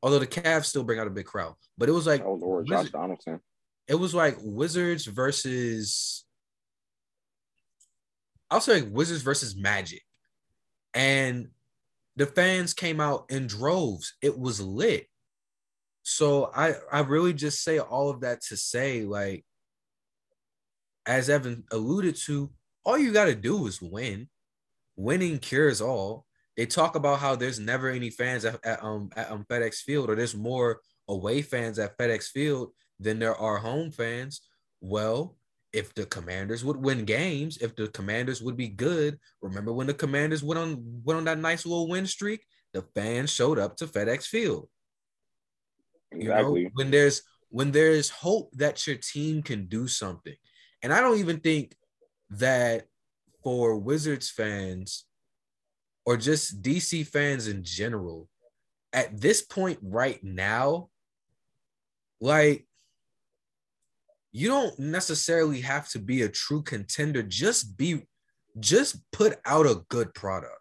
[0.02, 2.66] Although the Cavs still bring out a big crowd, but it was like oh Lord,
[2.66, 3.40] Josh Donaldson.
[3.86, 6.24] It was like Wizards versus
[8.50, 10.02] I'll say Wizards versus Magic.
[10.94, 11.48] And
[12.20, 14.12] the fans came out in droves.
[14.20, 15.06] It was lit.
[16.02, 19.42] So I I really just say all of that to say like
[21.06, 22.50] as Evan alluded to,
[22.84, 24.28] all you got to do is win.
[24.96, 26.26] Winning cures all.
[26.58, 30.10] They talk about how there's never any fans at, at um at um, FedEx Field
[30.10, 34.42] or there's more away fans at FedEx Field than there are home fans.
[34.82, 35.38] Well,
[35.72, 39.94] if the commanders would win games, if the commanders would be good, remember when the
[39.94, 43.86] commanders went on went on that nice little win streak, the fans showed up to
[43.86, 44.68] FedEx Field.
[46.12, 46.62] Exactly.
[46.62, 50.34] You know, when there's when there's hope that your team can do something.
[50.82, 51.76] And I don't even think
[52.30, 52.86] that
[53.42, 55.04] for Wizards fans
[56.06, 58.28] or just DC fans in general,
[58.92, 60.88] at this point right now,
[62.20, 62.66] like
[64.32, 67.22] you don't necessarily have to be a true contender.
[67.22, 68.06] Just be,
[68.58, 70.54] just put out a good product.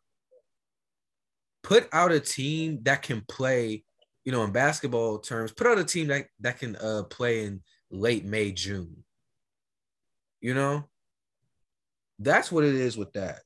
[1.64, 3.84] Put out a team that can play,
[4.26, 7.62] you know, in basketball terms, put out a team that, that can uh, play in
[7.92, 9.04] late May, June.
[10.42, 10.86] You know?
[12.20, 13.40] That's what it is with that.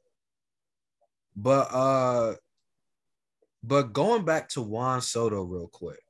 [1.36, 2.36] But uh
[3.63, 6.01] but going back to Juan Soto real quick.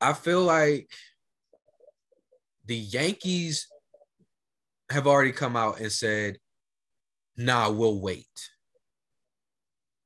[0.00, 0.90] I feel like
[2.66, 3.68] the Yankees
[4.90, 6.38] have already come out and said,
[7.36, 8.50] nah, we'll wait.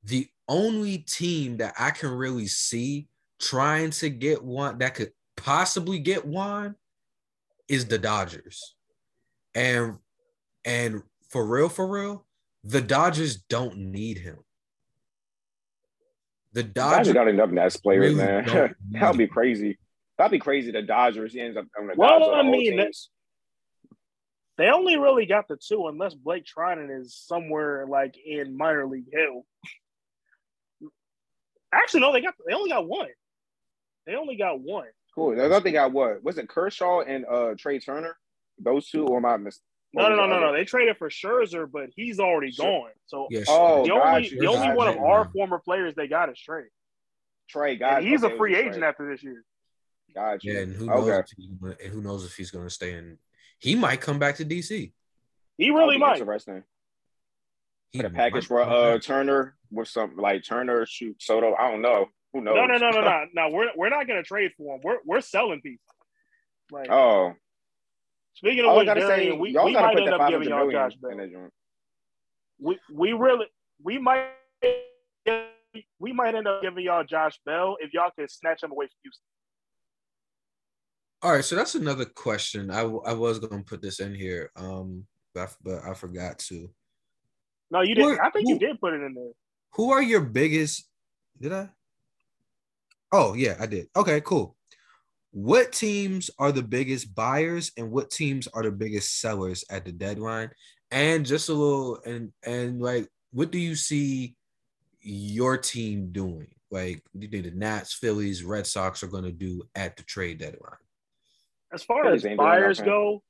[0.04, 3.08] The only team that I can really see
[3.40, 6.74] trying to get one that could possibly get one
[7.68, 8.74] is the Dodgers.
[9.54, 9.98] And
[10.64, 12.26] and for real, for real,
[12.64, 14.38] the Dodgers don't need him.
[16.52, 18.74] The Dodgers, got enough nice players, really man.
[18.90, 19.78] That'd be crazy.
[20.20, 20.70] That'd be crazy.
[20.70, 22.90] The Dodgers he ends up on the well, Dodgers I mean,
[24.58, 29.06] they only really got the two, unless Blake Treinen is somewhere like in minor league
[29.10, 29.46] hill.
[31.72, 33.08] Actually, no, they got they only got one.
[34.06, 34.88] They only got one.
[35.14, 35.40] Cool.
[35.40, 36.22] I thought they got what?
[36.22, 38.14] Was it Kershaw and uh Trea Turner?
[38.58, 39.62] Those two, or am I mis-
[39.94, 40.52] no, no, no, no, no.
[40.52, 42.66] They traded for Scherzer, but he's already sure.
[42.66, 42.90] gone.
[43.06, 46.38] So yeah, oh, the only the only one of our former players they got is
[46.38, 46.64] Trey.
[47.48, 48.86] Trey, got he's okay, a free agent Trey.
[48.86, 49.46] after this year.
[50.14, 50.46] Gotcha.
[50.46, 51.08] Yeah, and who knows?
[51.08, 51.18] Okay.
[51.18, 53.18] If he's gonna, and who knows if he's going to stay in?
[53.58, 54.92] He might come back to DC.
[55.58, 56.18] He really might.
[56.18, 56.64] Interesting.
[57.90, 61.54] He a package for uh Turner with some like Turner shoot Soto.
[61.54, 62.06] I don't know.
[62.32, 62.54] Who knows?
[62.54, 63.24] No, no, no, no, no.
[63.34, 64.80] No, we're we're not gonna trade for him.
[64.82, 65.84] We're we're selling people.
[66.70, 67.34] Like, oh.
[68.34, 71.50] Speaking of which, Darian, we, we might end up giving y'all Josh Bell.
[72.60, 73.46] We we really
[73.82, 74.28] we might
[75.98, 78.96] we might end up giving y'all Josh Bell if y'all could snatch him away from
[79.02, 79.24] Houston.
[81.22, 82.70] All right, so that's another question.
[82.70, 85.04] I, I was going to put this in here, um,
[85.34, 86.70] but I, but I forgot to.
[87.70, 88.18] No, you didn't.
[88.18, 89.32] Are, I think who, you did put it in there.
[89.74, 90.88] Who are your biggest?
[91.38, 91.68] Did I?
[93.12, 93.88] Oh yeah, I did.
[93.96, 94.56] Okay, cool.
[95.32, 99.92] What teams are the biggest buyers and what teams are the biggest sellers at the
[99.92, 100.50] deadline?
[100.90, 104.36] And just a little and and like what do you see
[105.00, 106.48] your team doing?
[106.70, 110.38] Like do you think the Nats, Phillies, Red Sox are gonna do at the trade
[110.38, 110.78] deadline?
[111.72, 113.22] As far as buyers go,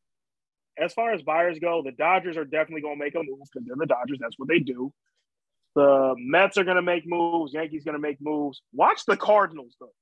[0.79, 3.67] as far as buyers go, the Dodgers are definitely going to make a move because
[3.67, 4.19] they're the Dodgers.
[4.21, 4.93] That's what they do.
[5.77, 7.53] The Mets are going to make moves.
[7.53, 8.63] Yankees going to make moves.
[8.73, 9.93] Watch the Cardinals though.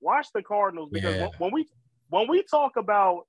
[0.00, 1.28] Watch the Cardinals because yeah.
[1.38, 1.68] when we
[2.08, 3.24] when we talk about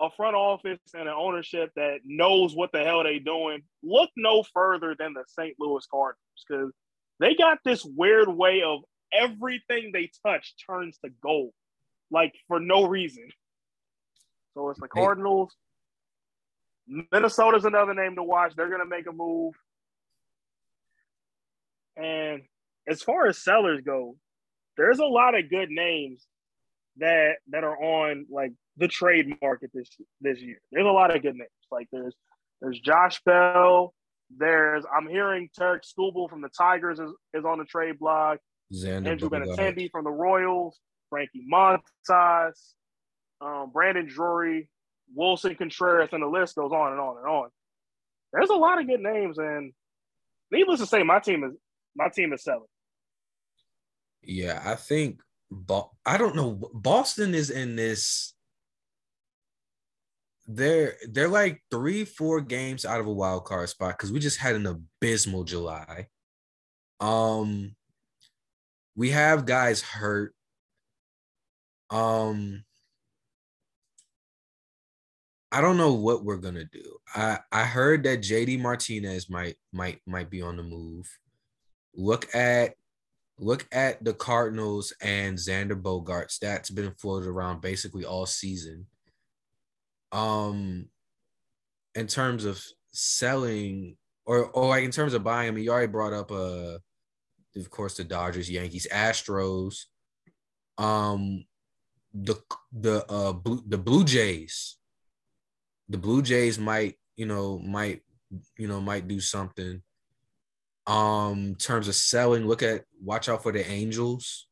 [0.00, 4.42] a front office and an ownership that knows what the hell they're doing, look no
[4.54, 5.54] further than the St.
[5.58, 6.72] Louis Cardinals because
[7.20, 8.80] they got this weird way of
[9.12, 11.52] everything they touch turns to gold,
[12.10, 13.28] like for no reason.
[14.54, 15.54] So it's the Cardinals.
[16.86, 18.54] Minnesota's another name to watch.
[18.56, 19.54] They're going to make a move.
[21.96, 22.42] And
[22.88, 24.16] as far as sellers go,
[24.76, 26.26] there's a lot of good names
[26.98, 29.88] that that are on like the trade market this
[30.20, 30.60] this year.
[30.70, 31.50] There's a lot of good names.
[31.70, 32.14] Like there's
[32.60, 33.94] there's Josh Bell.
[34.36, 38.38] There's I'm hearing Tarik Skubal from the Tigers is, is on the trade block.
[38.72, 40.78] Xander Andrew Benintendi from the Royals.
[41.10, 42.74] Frankie Montas.
[43.40, 44.68] Um, Brandon Drury.
[45.16, 47.48] Willson Contreras, and the list goes on and on and on.
[48.32, 49.72] There's a lot of good names, and
[50.50, 51.52] needless to say, my team is
[51.94, 52.66] my team is selling.
[54.22, 55.20] Yeah, I think
[56.04, 56.70] I don't know.
[56.72, 58.32] Boston is in this.
[60.46, 64.38] They're they're like three, four games out of a wild card spot because we just
[64.38, 66.08] had an abysmal July.
[67.00, 67.76] Um,
[68.96, 70.34] we have guys hurt.
[71.90, 72.64] Um,
[75.54, 76.96] I don't know what we're gonna do.
[77.14, 81.06] I I heard that JD Martinez might might might be on the move.
[81.94, 82.74] Look at
[83.38, 86.40] look at the Cardinals and Xander Bogaerts.
[86.40, 88.86] That's been floated around basically all season.
[90.10, 90.88] Um,
[91.94, 95.86] in terms of selling or or like in terms of buying, I mean, you already
[95.86, 96.78] brought up uh
[97.54, 99.84] of course the Dodgers, Yankees, Astros,
[100.78, 101.44] um,
[102.12, 104.78] the the uh blue, the Blue Jays
[105.88, 108.02] the Blue Jays might, you know, might,
[108.58, 109.82] you know, might do something.
[110.86, 114.46] Um, in terms of selling, look at watch out for the Angels.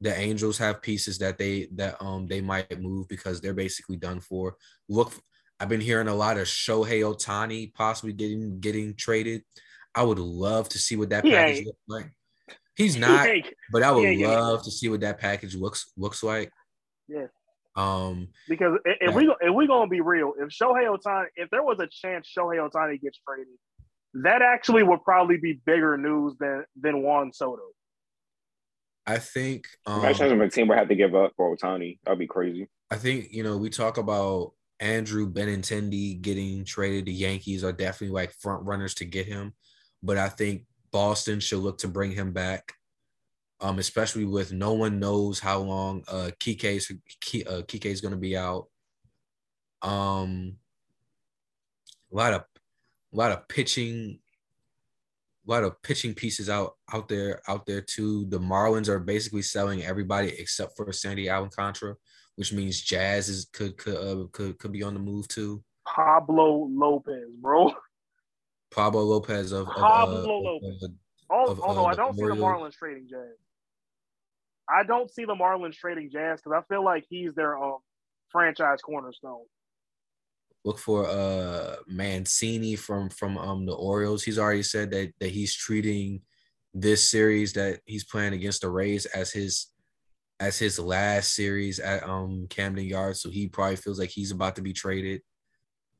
[0.00, 4.20] The Angels have pieces that they that um they might move because they're basically done
[4.20, 4.56] for.
[4.88, 5.12] Look,
[5.58, 9.42] I've been hearing a lot of Shohei Ohtani possibly getting getting traded.
[9.94, 12.10] I would love to see what that package looks like.
[12.76, 13.26] He's not,
[13.72, 16.52] but I would love to see what that package looks looks like.
[17.08, 17.28] Yeah.
[17.76, 21.62] Um, because if, if we if we gonna be real, if Shohei Ohtani, if there
[21.62, 23.52] was a chance Shohei Ohtani gets traded,
[24.24, 27.62] that actually would probably be bigger news than than Juan Soto.
[29.06, 29.66] I think.
[29.86, 31.98] Um, Imagine a team would have to give up for Ohtani.
[32.04, 32.66] That'd be crazy.
[32.90, 37.04] I think you know we talk about Andrew Benintendi getting traded.
[37.04, 39.52] The Yankees are definitely like front runners to get him,
[40.02, 40.62] but I think
[40.92, 42.72] Boston should look to bring him back
[43.60, 48.20] um, especially with no one knows how long uh Kike's uh, Kike is going to
[48.20, 48.66] be out.
[49.82, 50.56] Um,
[52.12, 52.44] a lot of
[53.12, 54.18] a lot of pitching,
[55.46, 58.26] a lot of pitching pieces out out there out there too.
[58.28, 61.94] The Marlins are basically selling everybody except for Sandy Alcantara,
[62.36, 65.62] which means Jazz is could could uh, could could be on the move too.
[65.86, 67.72] Pablo Lopez, bro.
[68.70, 70.82] Pablo Lopez of Pablo uh, Lopez.
[71.30, 73.36] Of, of, although uh, I don't see the Marlins trading Jazz.
[74.68, 77.78] I don't see the Marlins trading Jazz because I feel like he's their um,
[78.30, 79.44] franchise cornerstone.
[80.64, 84.24] Look for uh Mancini from from um the Orioles.
[84.24, 86.22] He's already said that that he's treating
[86.74, 89.68] this series that he's playing against the Rays as his
[90.40, 93.20] as his last series at um Camden Yards.
[93.20, 95.22] So he probably feels like he's about to be traded.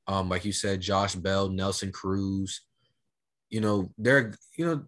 [0.08, 2.62] Um, like you said, Josh Bell, Nelson Cruz.
[3.50, 4.84] You know, they're you know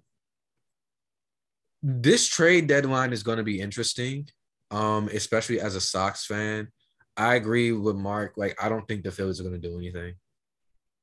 [1.83, 4.29] this trade deadline is going to be interesting,
[4.70, 6.68] um, especially as a Sox fan.
[7.16, 8.35] I agree with Mark.
[8.37, 10.14] Like, I don't think the Phillies are going to do anything.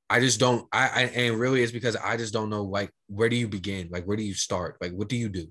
[0.09, 0.67] I just don't.
[0.71, 2.63] I, I and really it's because I just don't know.
[2.63, 3.89] Like, where do you begin?
[3.91, 4.77] Like, where do you start?
[4.79, 5.47] Like, what do you do?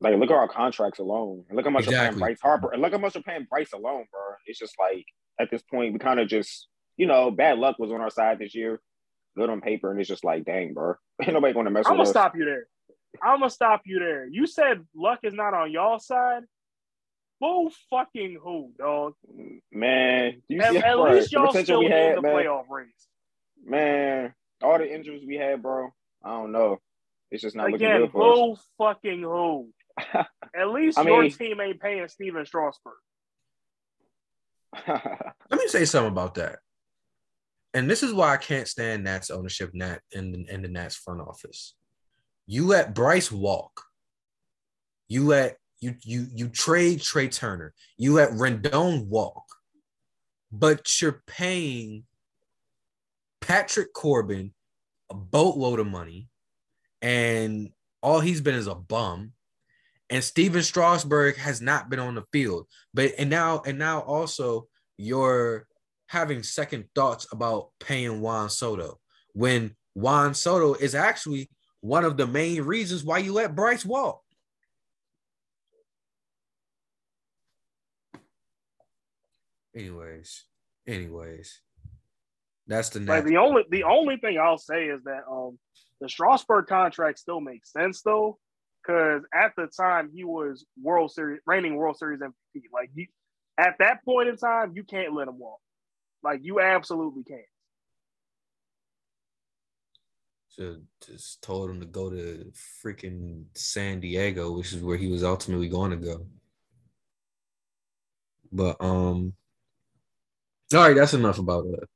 [0.00, 1.96] Like, look at our contracts alone, and look how much exactly.
[1.96, 4.20] you're paying Bryce Harper, and look how much you're paying Bryce alone, bro.
[4.46, 5.04] It's just like
[5.40, 8.38] at this point, we kind of just, you know, bad luck was on our side
[8.38, 8.80] this year.
[9.36, 11.80] Good on paper, and it's just like, dang, bro, ain't nobody going to mess.
[11.80, 11.90] With us.
[11.90, 12.68] I'm gonna stop you there.
[13.22, 14.26] I'm gonna stop you there.
[14.26, 16.42] You said luck is not on y'all side.
[17.40, 19.14] Who fucking who, dog?
[19.72, 22.34] Man, you at, at least y'all still we had, in the man.
[22.34, 23.08] playoff race.
[23.64, 25.90] Man, all the injuries we had, bro.
[26.24, 26.78] I don't know.
[27.30, 28.64] It's just not Again, looking good for who us.
[28.78, 29.68] fucking who?
[30.56, 32.94] At least your mean, team ain't paying Stephen Strasburg.
[34.88, 36.58] Let me say something about that.
[37.74, 41.20] and this is why I can't stand Nats ownership, Nat in, in the Nats front
[41.20, 41.74] office.
[42.46, 43.82] You let Bryce walk.
[45.08, 47.72] You let you you you trade Trea Turner.
[47.96, 49.44] You let Rendon walk,
[50.50, 52.04] but you're paying
[53.40, 54.52] Patrick Corbin
[55.10, 56.28] a boatload of money,
[57.02, 57.70] and
[58.02, 59.32] all he's been is a bum.
[60.10, 64.68] And Stephen Strasburg has not been on the field, but and now and now also
[64.96, 65.66] you're
[66.08, 69.00] having second thoughts about paying Juan Soto
[69.32, 71.50] when Juan Soto is actually
[71.84, 74.22] one of the main reasons why you let Bryce walk.
[79.76, 80.44] Anyways,
[80.86, 81.60] anyways,
[82.66, 85.58] that's the like the only the only thing I'll say is that um
[86.00, 88.38] the Strasburg contract still makes sense though,
[88.82, 92.62] because at the time he was World Series reigning World Series MVP.
[92.72, 93.08] Like you,
[93.58, 95.60] at that point in time, you can't let him walk.
[96.22, 97.42] Like you absolutely can't.
[100.56, 102.52] Just told him to go to
[102.84, 106.26] freaking San Diego, which is where he was ultimately going to go.
[108.52, 109.32] But um,
[110.72, 111.88] all right, that's enough about it.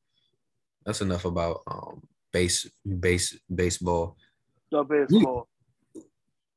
[0.85, 2.03] That's enough about um
[2.33, 4.17] base base baseball.
[4.71, 5.49] The baseball.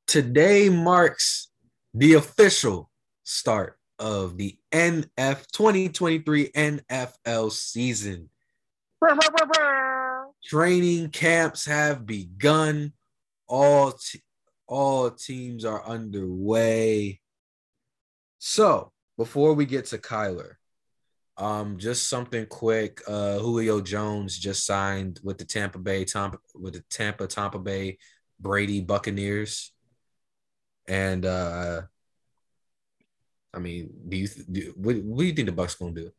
[0.08, 1.50] Today marks
[1.94, 2.90] the official
[3.24, 8.30] start of the NF 2023 NFL season.
[10.44, 12.94] Training camps have begun.
[13.48, 13.94] All
[14.68, 17.20] all teams are underway.
[18.40, 20.54] So, before we get to Kyler,
[21.38, 23.02] um, just something quick.
[23.08, 27.98] Uh, Julio Jones just signed with the Tampa Bay Tampa with the Tampa Tampa Bay
[28.40, 29.74] Brady Buccaneers,
[30.88, 31.82] and uh,
[33.54, 36.12] I mean, do you do, what, what do you think the Bucs gonna do?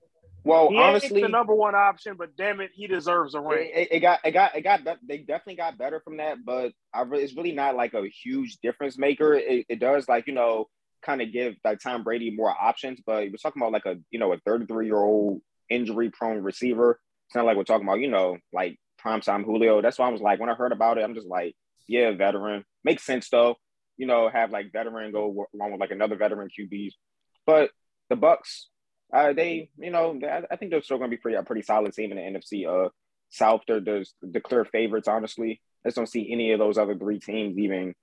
[0.45, 3.71] Well, he honestly, the number one option, but damn it, he deserves a ring.
[3.73, 4.81] It, it, got, it got, it got.
[5.07, 8.59] They definitely got better from that, but I really, it's really not like a huge
[8.59, 9.35] difference maker.
[9.35, 10.67] It, it does like you know
[11.03, 14.19] kind of give like Tom Brady more options, but we're talking about like a you
[14.19, 15.41] know a 33 year old
[15.71, 16.99] injury prone receiver.
[17.29, 19.81] It's not like we're talking about you know like prime time Julio.
[19.81, 21.55] That's why I was like when I heard about it, I'm just like
[21.87, 23.57] yeah, veteran makes sense though.
[23.97, 26.93] You know, have like veteran go along with like another veteran QBs,
[27.47, 27.71] but
[28.09, 28.67] the Bucs
[29.13, 30.19] uh, they, you know,
[30.51, 32.67] I think they're still going to be pretty a pretty solid team in the NFC
[32.67, 32.89] uh,
[33.31, 33.63] South.
[33.67, 35.61] They're, they're the clear favorites, honestly.
[35.85, 37.95] I just don't see any of those other three teams even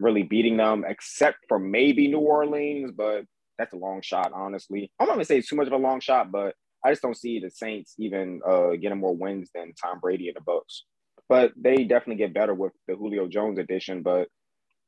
[0.00, 3.24] really beating them, except for maybe New Orleans, but
[3.58, 4.90] that's a long shot, honestly.
[4.98, 6.54] I'm not going to say it's too much of a long shot, but
[6.84, 10.36] I just don't see the Saints even uh, getting more wins than Tom Brady and
[10.36, 10.82] the Bucs.
[11.28, 14.02] But they definitely get better with the Julio Jones addition.
[14.02, 14.28] But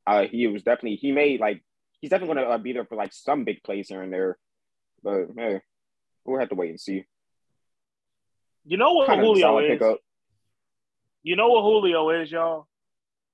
[0.07, 1.63] uh, he was definitely he made like
[2.01, 4.39] he's definitely going to uh, be there for like some big plays here and there.
[5.03, 5.61] But hey,
[6.31, 7.05] We'll have to wait and see.
[8.65, 9.71] You know what kind Julio is?
[9.71, 9.99] Pickup.
[11.23, 12.67] You know what Julio is, y'all?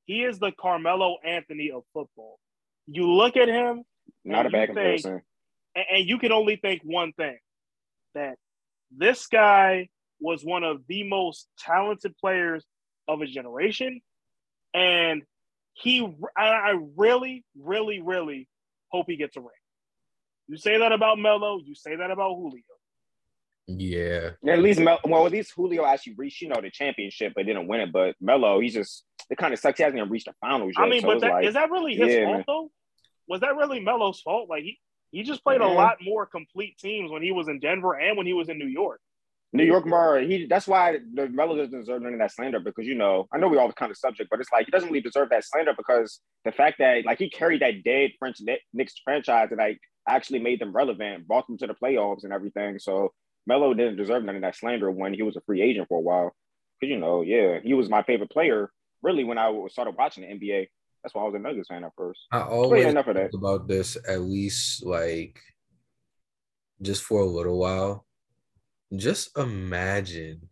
[0.07, 2.39] He is the Carmelo Anthony of football.
[2.87, 3.83] You look at him,
[4.25, 5.23] not a bad comparison,
[5.75, 7.37] and, and you can only think one thing:
[8.15, 8.39] that
[8.97, 9.89] this guy
[10.21, 12.65] was one of the most talented players
[13.07, 14.01] of his generation,
[14.73, 15.23] and
[15.75, 18.49] he, I really, really, really
[18.89, 19.51] hope he gets a ring.
[20.49, 22.63] You say that about Melo, you say that about Julio.
[23.67, 24.31] Yeah.
[24.47, 27.67] At least Mel, well, at least Julio actually reached, you know, the championship, but didn't
[27.67, 27.93] win it.
[27.93, 29.79] But Melo, he's just it kind of sucks.
[29.79, 30.85] He hasn't even reached the finals yet.
[30.85, 32.45] I mean, so but that, like, is that really his yeah, fault man.
[32.47, 32.71] though?
[33.29, 34.49] Was that really Melo's fault?
[34.49, 34.79] Like he
[35.11, 38.27] he just played a lot more complete teams when he was in Denver and when
[38.27, 39.01] he was in New York.
[39.53, 42.87] New York Mar, he that's why the Melo doesn't deserve any of that slander because
[42.87, 45.01] you know I know we all kind of subject, but it's like he doesn't really
[45.01, 48.37] deserve that slander because the fact that like he carried that dead French
[48.73, 52.79] Knicks franchise and like actually made them relevant, brought them to the playoffs and everything.
[52.79, 53.13] So
[53.47, 56.03] Melo didn't deserve none of that slander when he was a free agent for a
[56.03, 56.35] while.
[56.81, 58.71] Because, you know, yeah, he was my favorite player
[59.03, 60.69] really when I started watching the NBA.
[61.03, 62.21] That's why I was a Nuggets fan at first.
[62.33, 63.31] I always yeah, enough of that.
[63.33, 65.41] about this at least like
[66.83, 68.05] just for a little while.
[68.95, 70.49] Just imagine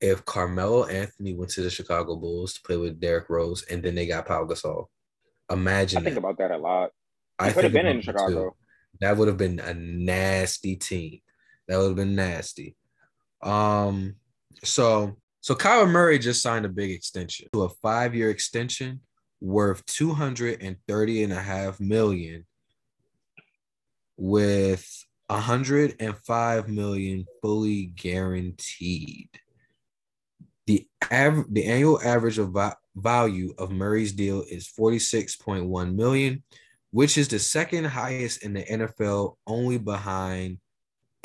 [0.00, 3.94] if Carmelo Anthony went to the Chicago Bulls to play with Derrick Rose and then
[3.94, 4.86] they got Pau Gasol.
[5.50, 5.98] Imagine.
[5.98, 6.20] I think that.
[6.20, 6.90] about that a lot.
[7.40, 8.50] He I could have been in Chicago.
[8.50, 8.56] Too.
[9.00, 11.20] That would have been a nasty team.
[11.68, 12.76] That would have been nasty.
[13.42, 14.16] Um,
[14.64, 19.00] so so Kyler Murray just signed a big extension to a five-year extension
[19.40, 22.44] worth 230 and a half million
[24.16, 29.28] with 105 million fully guaranteed.
[30.66, 36.42] The av- the annual average of va- value of Murray's deal is 46.1 million,
[36.90, 40.58] which is the second highest in the NFL, only behind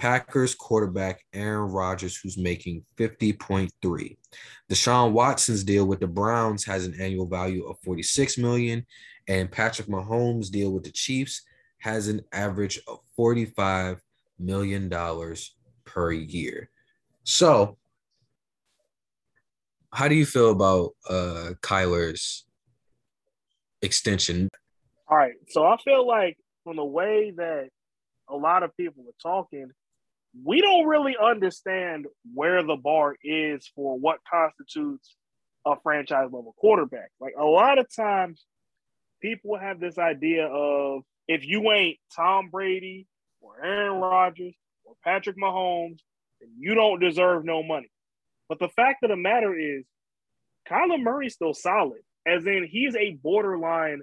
[0.01, 4.17] Packers quarterback Aaron Rodgers, who's making 50.3.
[4.67, 8.83] Deshaun Watson's deal with the Browns has an annual value of 46 million,
[9.27, 11.43] and Patrick Mahomes' deal with the Chiefs
[11.81, 14.01] has an average of 45
[14.39, 16.71] million dollars per year.
[17.23, 17.77] So,
[19.93, 22.47] how do you feel about uh Kyler's
[23.83, 24.49] extension?
[25.07, 25.33] All right.
[25.49, 27.69] So I feel like from the way that
[28.27, 29.69] a lot of people are talking,
[30.43, 35.15] we don't really understand where the bar is for what constitutes
[35.65, 37.11] a franchise level quarterback.
[37.19, 38.45] Like a lot of times,
[39.21, 43.07] people have this idea of if you ain't Tom Brady
[43.41, 45.99] or Aaron Rodgers or Patrick Mahomes,
[46.39, 47.91] then you don't deserve no money.
[48.49, 49.85] But the fact of the matter is,
[50.69, 54.01] Kyler Murray's still solid, as in he's a borderline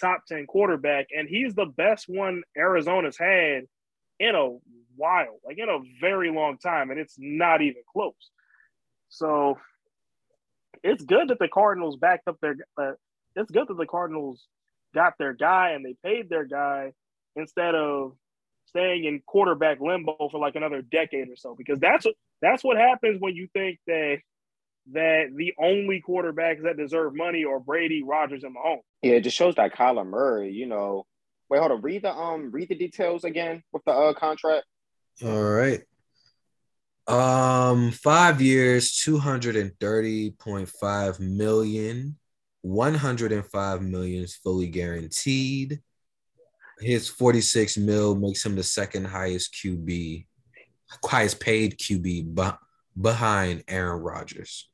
[0.00, 3.64] top 10 quarterback, and he's the best one Arizona's had
[4.20, 4.56] in a
[4.98, 8.12] while, like in a very long time, and it's not even close.
[9.08, 9.56] So
[10.82, 12.56] it's good that the Cardinals backed up their.
[12.76, 12.92] Uh,
[13.36, 14.46] it's good that the Cardinals
[14.94, 16.92] got their guy and they paid their guy
[17.36, 18.12] instead of
[18.66, 21.54] staying in quarterback limbo for like another decade or so.
[21.56, 24.18] Because that's what that's what happens when you think that
[24.92, 28.80] that the only quarterbacks that deserve money are Brady, Rodgers, and Mahomes.
[29.02, 31.06] Yeah, it just shows that Kyler Murray, you know.
[31.50, 31.82] Wait, hold on.
[31.82, 34.66] Read the um read the details again with the uh contract.
[35.24, 35.80] All right.
[37.08, 42.16] Um, five years, 230.5 million.
[42.62, 45.80] 105 million is fully guaranteed.
[46.80, 50.26] His 46 mil makes him the second highest QB,
[51.04, 52.56] highest paid QB
[53.00, 54.68] behind Aaron Rodgers.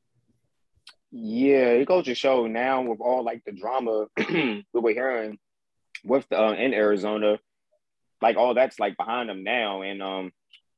[1.11, 4.29] Yeah, it goes to show now with all like the drama that
[4.73, 5.37] we were hearing
[6.03, 7.39] with the, uh, in Arizona,
[8.21, 10.31] like all that's like behind him now, and um,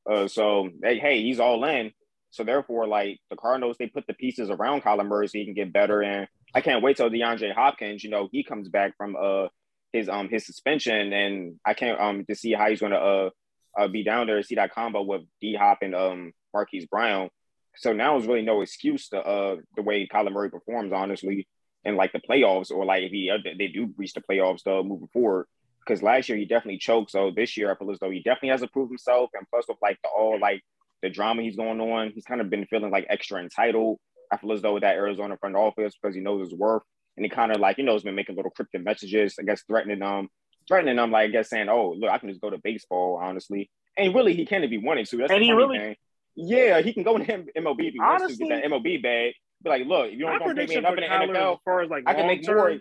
[0.09, 1.91] uh, so hey, hey, he's all in.
[2.31, 5.53] So therefore, like the Cardinals, they put the pieces around Kyler Murray so he can
[5.53, 6.01] get better.
[6.01, 9.47] And I can't wait till DeAndre Hopkins, you know, he comes back from uh
[9.93, 13.29] his um his suspension, and I can't um to see how he's gonna uh,
[13.77, 17.29] uh be down there, see that combo with D Hop and um Marquise Brown.
[17.77, 21.47] So now there's really no excuse to uh the way Kyler Murray performs, honestly,
[21.83, 24.83] in like the playoffs or like if he uh, they do reach the playoffs though
[24.83, 25.47] moving forward.
[25.87, 27.11] Because last year he definitely choked.
[27.11, 29.29] So this year I feel as though he definitely has to prove himself.
[29.33, 30.61] And plus with like the all like
[31.01, 33.97] the drama he's going on, he's kind of been feeling like extra entitled.
[34.31, 36.83] I feel as though with that Arizona front office because he knows his worth.
[37.15, 39.63] And he kind of like, you know, has been making little cryptic messages, I guess
[39.63, 40.27] threatening them,
[40.67, 43.69] threatening them, like I guess saying, Oh, look, I can just go to baseball, honestly.
[43.97, 45.17] And really he can if he wanted to.
[45.17, 45.95] That's and he really thing.
[46.35, 49.33] Yeah, he can go to MLB if he Honestly, wants to get that MLB bag.
[49.63, 51.89] Be like, look, if you don't pay me enough in the NFL, as far as
[51.89, 52.77] like I can make more.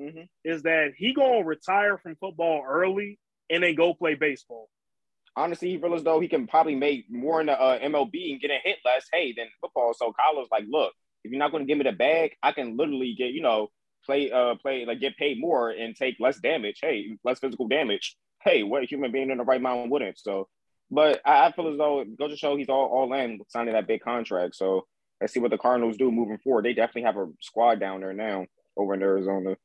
[0.00, 0.22] Mm-hmm.
[0.44, 3.18] Is that he gonna retire from football early
[3.50, 4.68] and then go play baseball?
[5.36, 8.50] Honestly, he feels though he can probably make more in the uh, MLB and get
[8.50, 9.94] a hit less, hey, than football.
[9.94, 10.92] So Kyler's like, look,
[11.24, 13.68] if you're not to give me the bag, I can literally get, you know,
[14.04, 16.78] play, uh, play, like get paid more and take less damage.
[16.82, 18.16] Hey, less physical damage.
[18.42, 20.18] Hey, what human being in the right mind wouldn't?
[20.18, 20.48] So
[20.90, 23.74] but I, I feel as though it goes to show he's all, all in signing
[23.74, 24.56] that big contract.
[24.56, 24.86] So
[25.20, 26.64] let's see what the Cardinals do moving forward.
[26.64, 28.46] They definitely have a squad down there now
[28.76, 29.56] over in Arizona.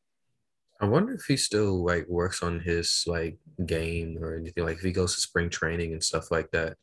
[0.82, 4.66] I wonder if he still like works on his like game or anything.
[4.66, 6.76] Like if he goes to spring training and stuff like that.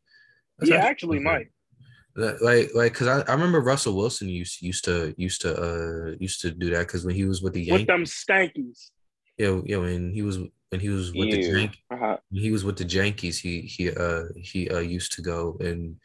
[0.59, 1.49] That's he actually might.
[2.15, 6.43] Like, like, cause I, I remember Russell Wilson used used to used to uh used
[6.43, 8.91] to do that because when he was with the Yankees, with them stankies.
[9.39, 11.37] Yeah, yeah, when he was when he was with yeah.
[11.37, 12.17] the Yankees, uh-huh.
[12.31, 13.39] he was with the Yankees.
[13.39, 15.97] He he uh he uh used to go and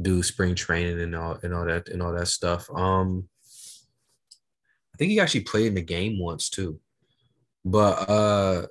[0.00, 2.70] do spring training and all and all that and all that stuff.
[2.70, 3.28] Um,
[4.94, 6.78] I think he actually played in the game once too.
[7.64, 8.66] But uh,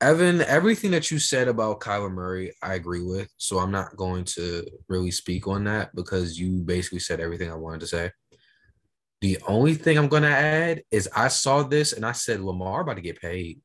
[0.00, 3.28] Evan, everything that you said about Kyler Murray, I agree with.
[3.36, 7.56] So I'm not going to really speak on that because you basically said everything I
[7.56, 8.10] wanted to say.
[9.22, 12.96] The only thing I'm gonna add is I saw this and I said Lamar about
[12.96, 13.60] to get paid.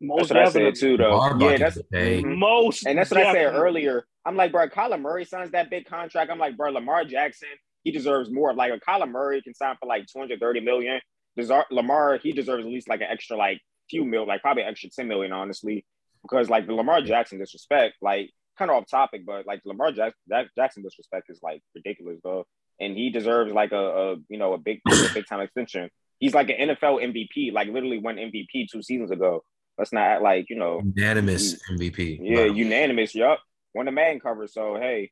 [0.00, 1.36] Most that's what I said too, though.
[1.38, 2.38] Yeah, that's mm-hmm.
[2.38, 3.40] most, and that's what definitely.
[3.40, 4.06] I said earlier.
[4.24, 6.30] I'm like, bro, Kyler Murray signs that big contract.
[6.30, 7.48] I'm like, bro, Lamar Jackson,
[7.82, 8.54] he deserves more.
[8.54, 11.00] Like, a Kyler Murray can sign for like 230 million.
[11.36, 13.60] Desar- Lamar, he deserves at least like an extra like
[13.90, 15.84] few mil, like probably extra 10 million, honestly,
[16.22, 20.20] because like the Lamar Jackson disrespect, like kind of off topic, but like Lamar Jackson,
[20.56, 22.46] Jackson disrespect is like ridiculous, though,
[22.80, 25.90] and he deserves like a, a you know a big a big time extension.
[26.18, 29.44] He's like an NFL MVP, like literally won MVP two seasons ago.
[29.76, 32.18] Let's not act like you know unanimous MVP.
[32.22, 32.52] Yeah, wow.
[32.52, 33.14] unanimous.
[33.14, 33.40] Yup,
[33.74, 34.46] won the man cover.
[34.46, 35.10] So hey,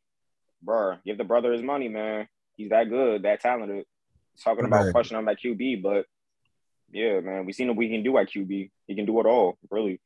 [0.62, 2.28] bro, give the brother his money, man.
[2.56, 3.84] He's that good, that talented.
[4.42, 4.92] Talking about right.
[4.92, 6.06] questioning him at QB, but
[6.90, 8.70] yeah, man, we seen what we can do at QB.
[8.86, 10.00] He can do it all, really.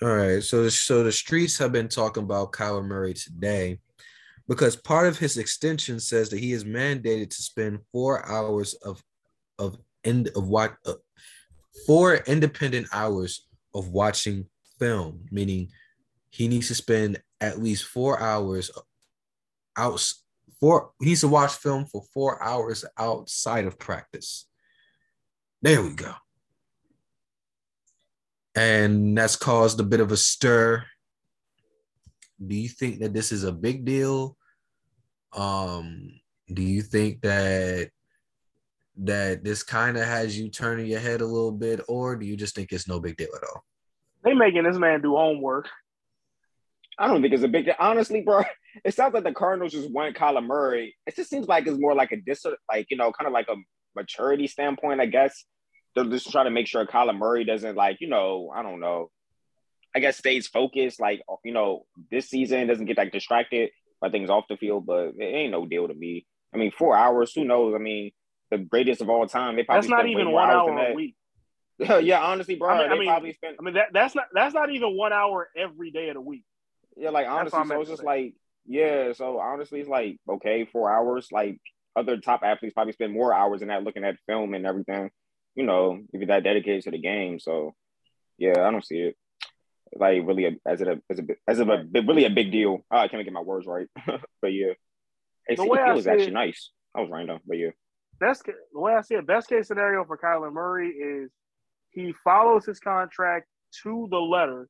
[0.00, 0.42] All right.
[0.42, 3.78] So, so the streets have been talking about Kyler Murray today
[4.46, 9.02] because part of his extension says that he is mandated to spend four hours of
[9.58, 10.94] of end of what uh,
[11.86, 14.46] four independent hours of watching
[14.78, 15.68] film, meaning
[16.30, 18.70] he needs to spend at least four hours
[19.76, 20.04] out
[20.60, 24.46] four he needs to watch film for four hours outside of practice.
[25.62, 26.12] There we go.
[28.54, 30.84] And that's caused a bit of a stir.
[32.44, 34.36] Do you think that this is a big deal?
[35.32, 36.20] Um,
[36.52, 37.90] do you think that
[39.00, 42.36] that this kind of has you turning your head a little bit, or do you
[42.36, 43.64] just think it's no big deal at all?
[44.24, 45.68] They making this man do homework.
[46.98, 47.74] I don't think it's a big deal.
[47.78, 48.42] Honestly, bro,
[48.84, 50.96] it sounds like the Cardinals just want Kyler Murray.
[51.06, 53.48] It just seems like it's more like a dis like, you know, kind of like
[53.48, 53.56] a
[53.94, 55.44] maturity standpoint, I guess.
[55.94, 59.10] They're just trying to make sure Kyler Murray doesn't like, you know, I don't know.
[59.94, 63.70] I guess stays focused, like you know, this season doesn't get like distracted
[64.00, 66.26] by things off the field, but it ain't no deal to me.
[66.54, 67.74] I mean, four hours, who knows?
[67.74, 68.12] I mean,
[68.50, 69.56] the greatest of all time.
[69.56, 71.16] They probably that's not even one hour a week.
[71.78, 73.56] yeah, honestly, bro, I mean, they I mean, probably spent.
[73.58, 76.44] I mean, that, that's not that's not even one hour every day of the week.
[76.96, 78.34] Yeah, like honestly, so it's just like
[78.68, 79.12] yeah.
[79.14, 81.28] So honestly, it's like okay, four hours.
[81.32, 81.58] Like
[81.96, 85.10] other top athletes probably spend more hours than that looking at film and everything.
[85.56, 87.40] You know, if you're that dedicated to the game.
[87.40, 87.74] So
[88.36, 89.16] yeah, I don't see it
[89.96, 92.84] like really a, as it a as a as of a really a big deal.
[92.90, 93.86] Oh, I can't get my words right,
[94.42, 94.72] but yeah,
[95.48, 96.70] the way it was actually it, nice.
[96.94, 97.70] I was random, but yeah.
[98.20, 101.30] Best the way I see it, best case scenario for Kyler Murray is
[101.90, 103.46] he follows his contract
[103.82, 104.68] to the letter,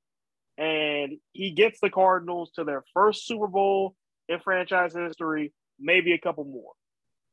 [0.58, 3.94] and he gets the Cardinals to their first Super Bowl
[4.28, 6.72] in franchise history, maybe a couple more.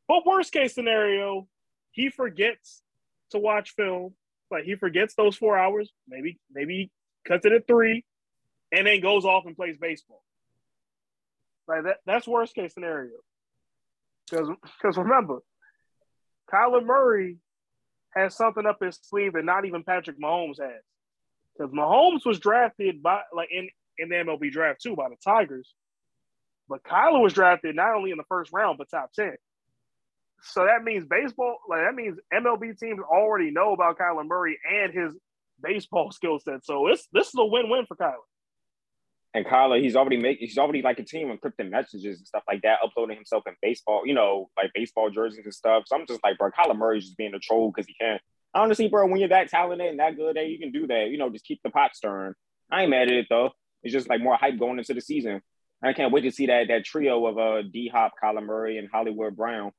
[0.08, 1.48] But worst case scenario,
[1.92, 2.84] he forgets
[3.32, 4.14] to watch film.
[4.52, 5.92] Like he forgets those four hours.
[6.08, 6.92] Maybe maybe
[7.28, 8.06] cuts it at three,
[8.72, 10.22] and then goes off and plays baseball.
[11.68, 13.14] Like that, that's worst case scenario.
[14.30, 15.40] Because because remember,
[16.54, 17.38] Kyler Murray
[18.16, 20.84] has something up his sleeve that not even Patrick Mahomes has.
[21.58, 25.74] Because Mahomes was drafted by like in, in the MLB draft too by the Tigers.
[26.68, 29.36] But Kyler was drafted not only in the first round, but top 10.
[30.42, 34.94] So that means baseball, like that means MLB teams already know about Kyler Murray and
[34.94, 35.14] his
[35.62, 36.66] baseball skill set.
[36.66, 38.16] So it's this is a win-win for Kyler.
[39.34, 42.62] And Kyler, he's already making he's already like a team encrypting messages and stuff like
[42.62, 45.84] that, uploading himself in baseball, you know, like baseball jerseys and stuff.
[45.88, 48.20] So I'm just like, bro, Kyler Murray's just being a troll because he can.
[48.56, 51.10] Honestly, bro, when you're that talented and that good, hey, you can do that.
[51.10, 52.34] You know, just keep the pot stirring.
[52.72, 53.52] I ain't mad at it though.
[53.84, 55.42] It's just like more hype going into the season.
[55.84, 58.90] I can't wait to see that that trio of uh D Hop, Kyler Murray, and
[58.92, 59.72] Hollywood Brown.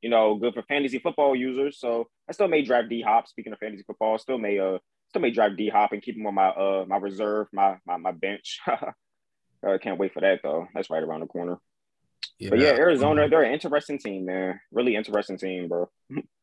[0.00, 1.78] You know, good for fantasy football users.
[1.78, 3.28] So I still may draft D Hop.
[3.28, 4.78] Speaking of fantasy football, still may uh
[5.08, 7.96] still may drive D Hop and keep him on my uh my reserve, my my
[7.96, 8.60] my bench.
[8.66, 10.68] I can't wait for that though.
[10.72, 11.58] That's right around the corner.
[12.38, 12.50] Yeah.
[12.50, 14.60] But yeah, Arizona, they're an interesting team, man.
[14.72, 15.90] Really interesting team, bro.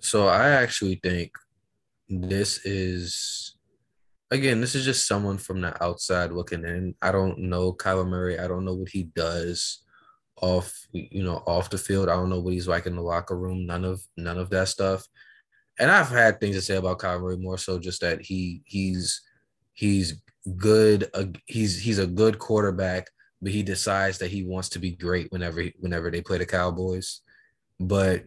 [0.00, 1.32] so I actually think
[2.08, 3.56] this is
[4.30, 6.94] again, this is just someone from the outside looking in.
[7.00, 8.38] I don't know Kyler Murray.
[8.38, 9.82] I don't know what he does
[10.40, 12.08] off, you know, off the field.
[12.08, 13.66] I don't know what he's like in the locker room.
[13.66, 15.06] None of none of that stuff
[15.78, 19.22] and I've had things to say about Kyler Murray more so just that he he's
[19.74, 20.22] he's
[20.56, 23.08] good uh, he's he's a good quarterback,
[23.42, 27.20] but he decides that he wants to be great whenever whenever they play the Cowboys.
[27.78, 28.24] But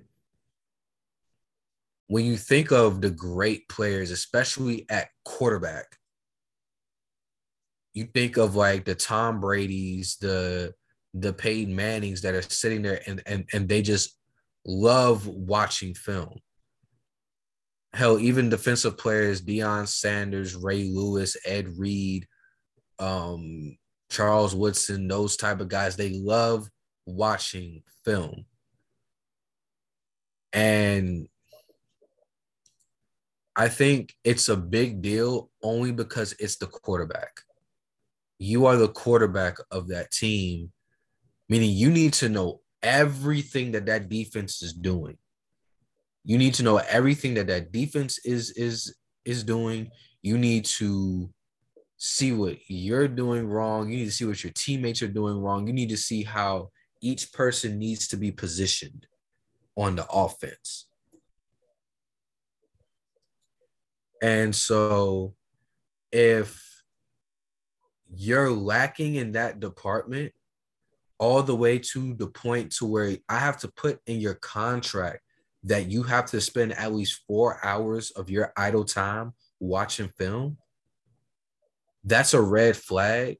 [2.09, 5.85] when you think of the great players, especially at quarterback,
[7.93, 10.73] you think of like the Tom Brady's, the
[11.13, 14.17] the Peyton Mannings that are sitting there and and and they just
[14.65, 16.39] love watching film
[17.93, 22.27] hell, even defensive players, Deion Sanders, Ray Lewis, Ed Reed,
[22.99, 23.77] um,
[24.09, 26.67] Charles Woodson, those type of guys, they love
[27.05, 28.45] watching film.
[30.53, 31.27] And
[33.59, 37.41] I think it's a big deal only because it's the quarterback.
[38.39, 40.71] You are the quarterback of that team,
[41.49, 45.17] meaning you need to know everything that that defense is doing
[46.23, 48.95] you need to know everything that that defense is is
[49.25, 49.89] is doing.
[50.21, 51.29] You need to
[51.97, 53.89] see what you're doing wrong.
[53.89, 55.67] You need to see what your teammates are doing wrong.
[55.67, 56.69] You need to see how
[57.01, 59.07] each person needs to be positioned
[59.77, 60.87] on the offense.
[64.21, 65.35] And so
[66.11, 66.61] if
[68.13, 70.33] you're lacking in that department
[71.19, 75.19] all the way to the point to where I have to put in your contract
[75.63, 80.57] that you have to spend at least four hours of your idle time watching film,
[82.03, 83.37] that's a red flag.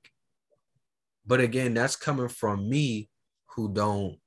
[1.26, 3.10] But again, that's coming from me
[3.56, 4.18] who don't,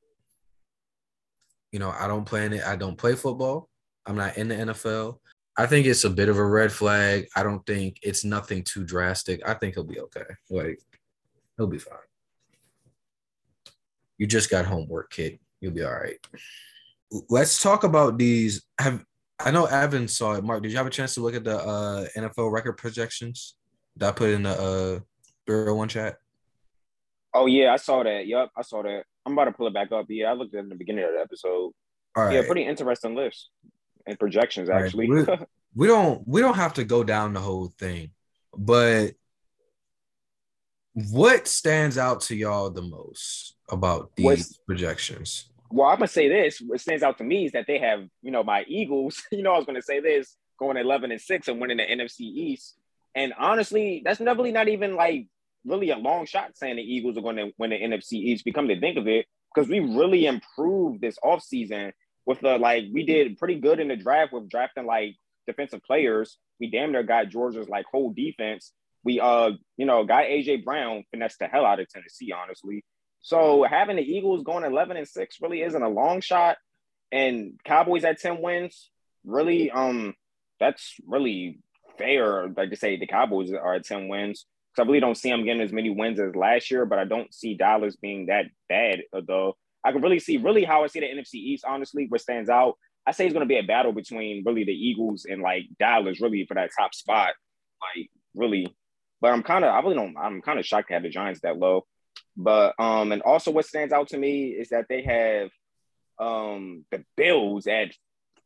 [1.70, 2.64] you know, I don't play it.
[2.64, 3.68] I don't play football.
[4.06, 5.18] I'm not in the NFL.
[5.56, 7.28] I think it's a bit of a red flag.
[7.36, 9.46] I don't think it's nothing too drastic.
[9.46, 10.24] I think he'll be okay.
[10.48, 10.80] Like
[11.56, 11.98] he'll be fine.
[14.16, 15.38] You just got homework, kid.
[15.60, 16.16] You'll be all right.
[17.28, 18.62] Let's talk about these.
[18.78, 19.04] Have
[19.38, 20.44] I know Evan saw it.
[20.44, 23.54] Mark, did you have a chance to look at the uh, NFL record projections
[23.96, 25.00] that I put in the uh,
[25.46, 26.16] 301 chat?
[27.34, 28.26] Oh yeah, I saw that.
[28.26, 29.04] Yep, I saw that.
[29.26, 30.06] I'm about to pull it back up.
[30.08, 31.72] Yeah, I looked at it in the beginning of the episode.
[32.16, 32.34] All right.
[32.34, 33.50] Yeah, pretty interesting list
[34.06, 35.10] and projections actually.
[35.10, 35.28] Right.
[35.40, 38.10] We, we don't we don't have to go down the whole thing,
[38.56, 39.12] but
[40.94, 45.46] what stands out to y'all the most about these What's, projections?
[45.70, 46.60] Well, I'm gonna say this.
[46.60, 49.22] What stands out to me is that they have, you know, my Eagles.
[49.32, 52.20] You know, I was gonna say this going 11 and six and winning the NFC
[52.20, 52.76] East.
[53.14, 55.26] And honestly, that's really not even like
[55.64, 58.44] really a long shot saying the Eagles are going to win the NFC East.
[58.44, 61.92] Become to think of it, because we really improved this offseason
[62.26, 65.16] with the like we did pretty good in the draft with drafting like
[65.46, 66.38] defensive players.
[66.60, 68.72] We damn near got Georgia's like whole defense.
[69.04, 72.84] We uh, you know, got AJ Brown finessed the hell out of Tennessee, honestly.
[73.22, 76.56] So having the Eagles going 11 and 6 really isn't a long shot.
[77.10, 78.90] And Cowboys at 10 wins,
[79.24, 80.14] really, um,
[80.58, 81.60] that's really
[81.98, 82.48] fair.
[82.48, 84.46] Like to say the Cowboys are at 10 wins.
[84.74, 87.04] Because I really don't see them getting as many wins as last year, but I
[87.04, 89.56] don't see Dallas being that bad though.
[89.84, 92.76] I can really see really how I see the NFC East, honestly, what stands out.
[93.06, 96.46] I say it's gonna be a battle between really the Eagles and like Dallas, really
[96.46, 97.34] for that top spot.
[97.80, 98.74] Like really.
[99.20, 101.40] But I'm kind of I really don't I'm kind of shocked to have the Giants
[101.42, 101.86] that low.
[102.36, 105.50] But um, and also what stands out to me is that they have
[106.18, 107.92] um the Bills at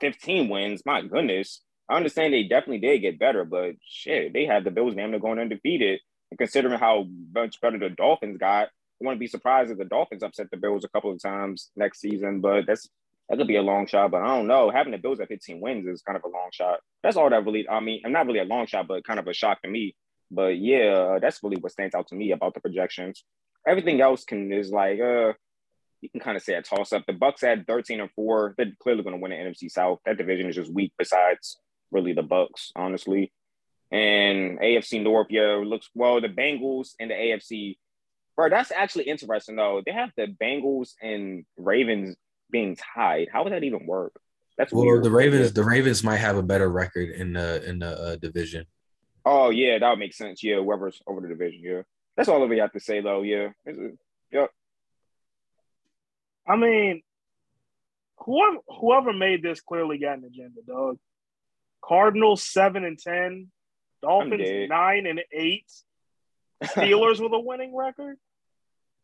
[0.00, 0.82] 15 wins.
[0.84, 1.62] My goodness.
[1.88, 5.20] I understand they definitely did get better, but shit, they have the Bills name to
[5.20, 6.00] going undefeated.
[6.30, 8.68] And considering how much better the Dolphins got,
[9.00, 12.40] wouldn't be surprised if the Dolphins upset the Bills a couple of times next season.
[12.40, 12.88] But that's
[13.28, 14.10] that could be a long shot.
[14.10, 14.70] But I don't know.
[14.70, 16.80] Having the Bills at 15 wins is kind of a long shot.
[17.02, 17.68] That's all that really.
[17.68, 19.94] I mean, I'm not really a long shot, but kind of a shock to me.
[20.30, 23.24] But yeah, that's really what stands out to me about the projections.
[23.66, 25.32] Everything else can is like uh
[26.02, 27.04] you can kind of say a toss up.
[27.06, 28.54] The Bucs at 13 and 4.
[28.56, 30.00] They're clearly gonna win the NFC South.
[30.04, 31.58] That division is just weak besides
[31.90, 33.32] really the Bucs, honestly.
[33.92, 37.76] And AFC North, yeah, looks well, the Bengals and the AFC.
[38.36, 39.82] Bro, that's actually interesting though.
[39.84, 42.16] They have the Bengals and Ravens
[42.50, 43.28] being tied.
[43.32, 44.12] How would that even work?
[44.58, 45.04] That's well, weird.
[45.04, 45.52] the Ravens.
[45.52, 48.66] The Ravens might have a better record in the in the uh, division.
[49.24, 50.42] Oh yeah, that would make sense.
[50.42, 51.60] Yeah, whoever's over the division.
[51.62, 51.82] Yeah.
[52.16, 53.22] That's all we have to say, though.
[53.22, 53.48] Yeah.
[54.32, 54.50] Yep.
[56.48, 57.02] I mean,
[58.18, 60.98] whoever whoever made this clearly got an agenda, dog.
[61.84, 63.48] Cardinals seven and ten,
[64.02, 65.70] Dolphins nine and eight,
[66.64, 68.16] Steelers with a winning record.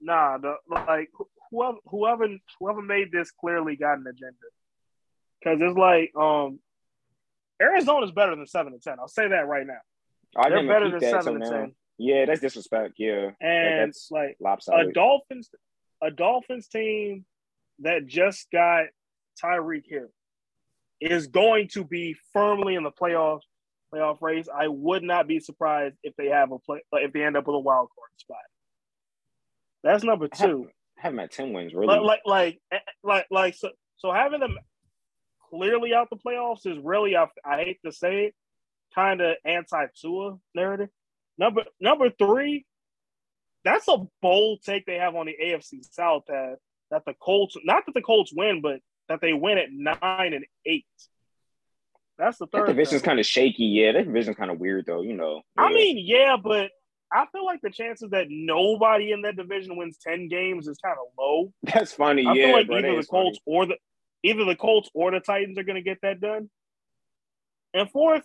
[0.03, 1.11] Nah, the, like
[1.51, 2.27] whoever whoever
[2.59, 4.37] whoever made this clearly got an agenda.
[5.41, 6.59] Because it's like um
[7.61, 8.97] Arizona's better than seven and ten.
[8.99, 9.81] I'll say that right now.
[10.37, 11.75] I They're better than seven and ten.
[11.99, 12.95] Yeah, that's disrespect.
[12.99, 14.89] Yeah, and that's like lopsided.
[14.89, 15.51] a Dolphins,
[16.03, 17.25] a Dolphins team
[17.81, 18.87] that just got
[19.43, 20.09] Tyreek Hill
[21.01, 23.41] is going to be firmly in the playoff
[23.93, 24.49] playoff race.
[24.53, 27.55] I would not be surprised if they have a play if they end up with
[27.55, 28.39] a wild card spot.
[29.83, 30.69] That's number two.
[30.99, 31.89] Have, them at ten wins, really.
[31.89, 34.57] Like, like, like, eh, eh, like, like so, so having them
[35.51, 38.35] clearly out the playoffs is really, I, I hate to say it,
[38.95, 40.89] kind of anti Tua narrative.
[41.39, 42.67] Number number three,
[43.65, 46.57] that's a bold take they have on the AFC South that
[46.91, 50.45] that the Colts, not that the Colts win, but that they win at nine and
[50.67, 50.87] eight.
[52.19, 52.69] That's the third.
[52.69, 53.65] That division's kind of shaky.
[53.65, 55.03] Yeah, that division's kind of weird though.
[55.03, 55.43] You know.
[55.57, 55.65] Yeah.
[55.65, 56.71] I mean, yeah, but
[57.13, 60.97] I feel like the chances that nobody in that division wins ten games is kind
[60.99, 61.53] of low.
[61.63, 62.27] That's funny.
[62.27, 63.57] I yeah, feel like bro, either the Colts funny.
[63.57, 63.77] or the
[64.23, 66.49] either the Colts or the Titans are going to get that done.
[67.75, 68.25] And fourth,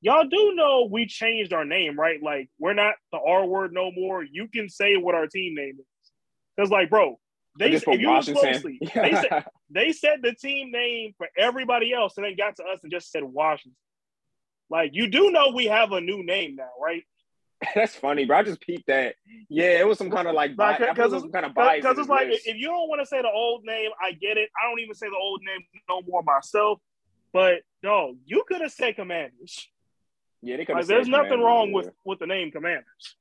[0.00, 2.22] y'all do know we changed our name, right?
[2.22, 4.24] Like we're not the R word no more.
[4.24, 6.10] You can say what our team name is.
[6.56, 7.18] Because like, bro,
[7.58, 12.14] they if you look closely, they said they said the team name for everybody else,
[12.16, 13.76] and then got to us and just said Washington.
[14.70, 17.04] Like you do know we have a new name now, right?
[17.74, 18.38] That's funny, bro.
[18.38, 19.14] I just peeped that.
[19.48, 21.82] Yeah, it was some kind of like because it's kind of bias.
[21.82, 24.50] Because it's like if you don't want to say the old name, I get it.
[24.60, 26.80] I don't even say the old name no more myself.
[27.32, 29.68] But no, you could have said Commanders.
[30.42, 33.16] Yeah, they like, there's nothing wrong with with the name Commanders.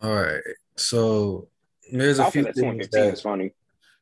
[0.00, 0.42] All right,
[0.76, 1.48] so
[1.90, 3.50] there's a few things that, funny.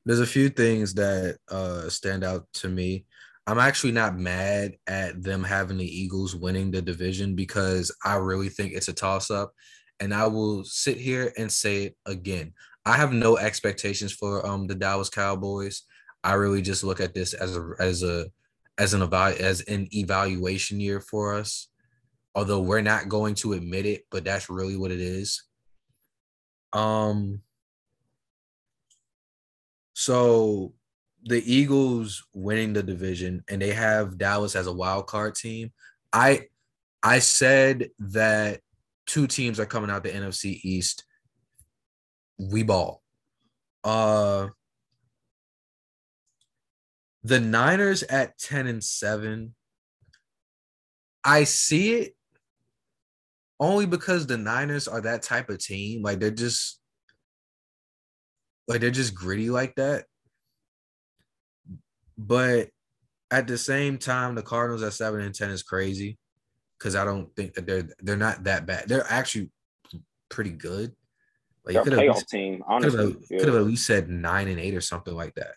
[0.05, 3.07] There's a few things that uh, stand out to me.
[3.47, 8.49] I'm actually not mad at them having the Eagles winning the division because I really
[8.49, 9.53] think it's a toss up.
[10.01, 12.53] And I will sit here and say it again.
[12.85, 15.83] I have no expectations for um the Dallas Cowboys.
[16.25, 18.27] I really just look at this as a as a
[18.79, 21.69] as an eval- as an evaluation year for us.
[22.35, 25.45] Although we're not going to admit it, but that's really what it is.
[26.73, 27.43] Um
[29.95, 30.75] so
[31.27, 35.73] the Eagles winning the division and they have Dallas as a wild card team.
[36.13, 36.47] I
[37.03, 38.61] I said that
[39.07, 41.05] two teams are coming out the NFC East.
[42.39, 43.03] We ball.
[43.83, 44.49] Uh
[47.25, 49.53] the Niners at 10 and 7.
[51.25, 52.17] I see it
[53.59, 56.03] only because the Niners are that type of team.
[56.03, 56.79] Like they're just
[58.69, 60.05] like they're just gritty like that.
[62.19, 62.69] But
[63.31, 66.19] at the same time, the Cardinals at seven and ten is crazy
[66.79, 68.89] because I don't think that they're they're not that bad.
[68.89, 69.51] They're actually
[70.29, 70.93] pretty good.
[71.65, 72.63] Like they're a playoff team.
[72.67, 73.39] Honestly, could have, yeah.
[73.39, 75.55] could have at least said nine and eight or something like that.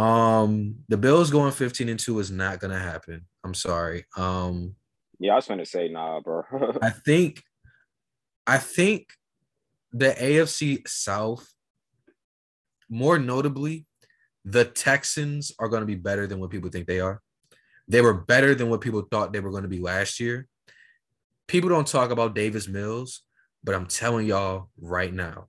[0.00, 3.26] Um, the Bills going fifteen and two is not gonna happen.
[3.44, 4.04] I'm sorry.
[4.16, 4.74] Um,
[5.18, 6.42] yeah, I was gonna say nah, bro.
[6.82, 7.42] I think,
[8.46, 9.08] I think,
[9.92, 11.48] the AFC South,
[12.88, 13.86] more notably,
[14.50, 17.20] the Texans are going to be better than what people think they are.
[17.86, 20.46] They were better than what people thought they were going to be last year.
[21.46, 23.24] People don't talk about Davis Mills,
[23.62, 25.48] but I'm telling y'all right now,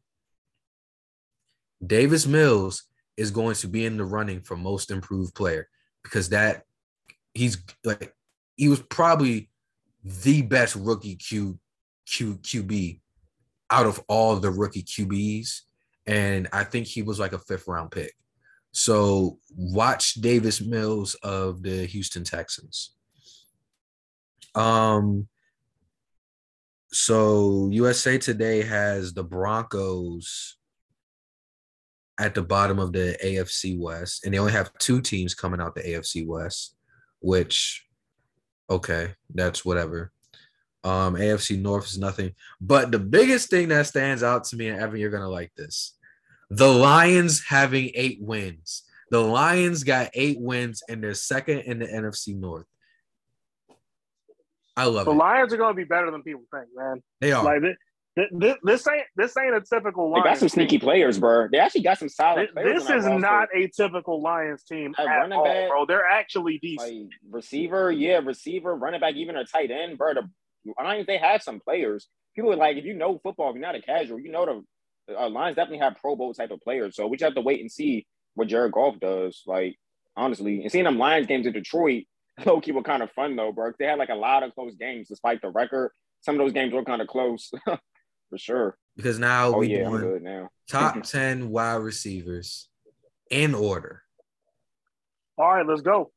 [1.85, 2.83] Davis Mills
[3.15, 5.69] is going to be in the running for most improved player
[6.03, 6.63] because that
[7.33, 8.13] he's like
[8.57, 9.49] he was probably
[10.03, 11.57] the best rookie Q,
[12.05, 12.99] Q QB
[13.69, 15.61] out of all the rookie QBs
[16.05, 18.13] and I think he was like a fifth round pick.
[18.71, 22.95] So watch Davis Mills of the Houston Texans.
[24.55, 25.27] Um
[26.91, 30.57] so USA Today has the Broncos
[32.19, 35.73] at the bottom of the AFC West, and they only have two teams coming out
[35.73, 36.75] the AFC West,
[37.19, 37.85] which
[38.69, 40.11] okay, that's whatever.
[40.83, 42.33] Um, AFC North is nothing.
[42.61, 45.95] But the biggest thing that stands out to me, and Evan, you're gonna like this.
[46.49, 48.83] The Lions having eight wins.
[49.11, 52.65] The Lions got eight wins and they're second in the NFC North.
[54.75, 55.13] I love the it.
[55.13, 57.01] The Lions are going to be better than people think, man.
[57.19, 57.43] They are.
[57.43, 57.61] Like
[58.15, 60.11] this, this, this ain't this ain't a typical.
[60.11, 60.79] Lions they got some sneaky team.
[60.81, 61.47] players, bro.
[61.51, 62.49] They actually got some solid.
[62.55, 65.85] This, this is not a typical Lions team at, at all, back, bro.
[65.85, 67.03] They're actually decent.
[67.03, 70.13] Like receiver, yeah, receiver, running back, even a tight end, bro.
[70.15, 70.29] The
[70.81, 72.07] Lions they have some players.
[72.35, 74.63] People are like, if you know football, if you're not a casual, you know the
[75.17, 76.95] uh, Lions definitely have Pro Bowl type of players.
[76.95, 78.05] So we just have to wait and see
[78.35, 79.43] what Jared Goff does.
[79.45, 79.77] Like
[80.15, 82.03] honestly, and seeing them Lions games in Detroit,
[82.45, 83.71] low key were kind of fun though, bro.
[83.79, 85.91] They had like a lot of close games despite the record.
[86.21, 88.77] Some of those games were kind of close, for sure.
[88.95, 90.49] Because now oh, we yeah, I'm good now.
[90.67, 92.67] top ten wide receivers
[93.31, 94.03] in order.
[95.37, 96.11] All right, let's go.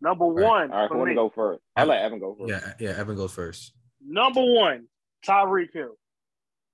[0.00, 0.72] Number one.
[0.72, 1.62] All right, who want to go first?
[1.76, 2.50] I'll let Evan go first.
[2.50, 3.72] Yeah, yeah, Evan goes first.
[4.04, 4.88] Number one,
[5.26, 5.96] Tyreek Hill.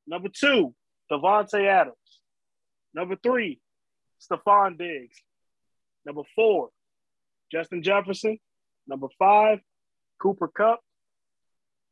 [0.07, 0.75] Number two,
[1.11, 1.97] Davante Adams.
[2.95, 3.61] Number three,
[4.21, 5.17] Stefon Diggs.
[6.05, 6.71] Number four,
[7.51, 8.39] Justin Jefferson.
[8.87, 9.61] Number five,
[10.21, 10.81] Cooper Kupp.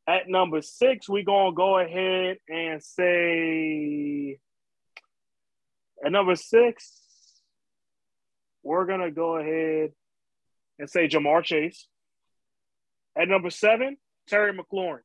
[0.06, 4.38] At number six, we're going to go ahead and say,
[6.04, 7.00] at number six,
[8.62, 9.92] we're going to go ahead
[10.78, 11.88] and say Ja'Marr Chase.
[13.16, 13.96] At number seven,
[14.28, 15.00] Terry McLaurin.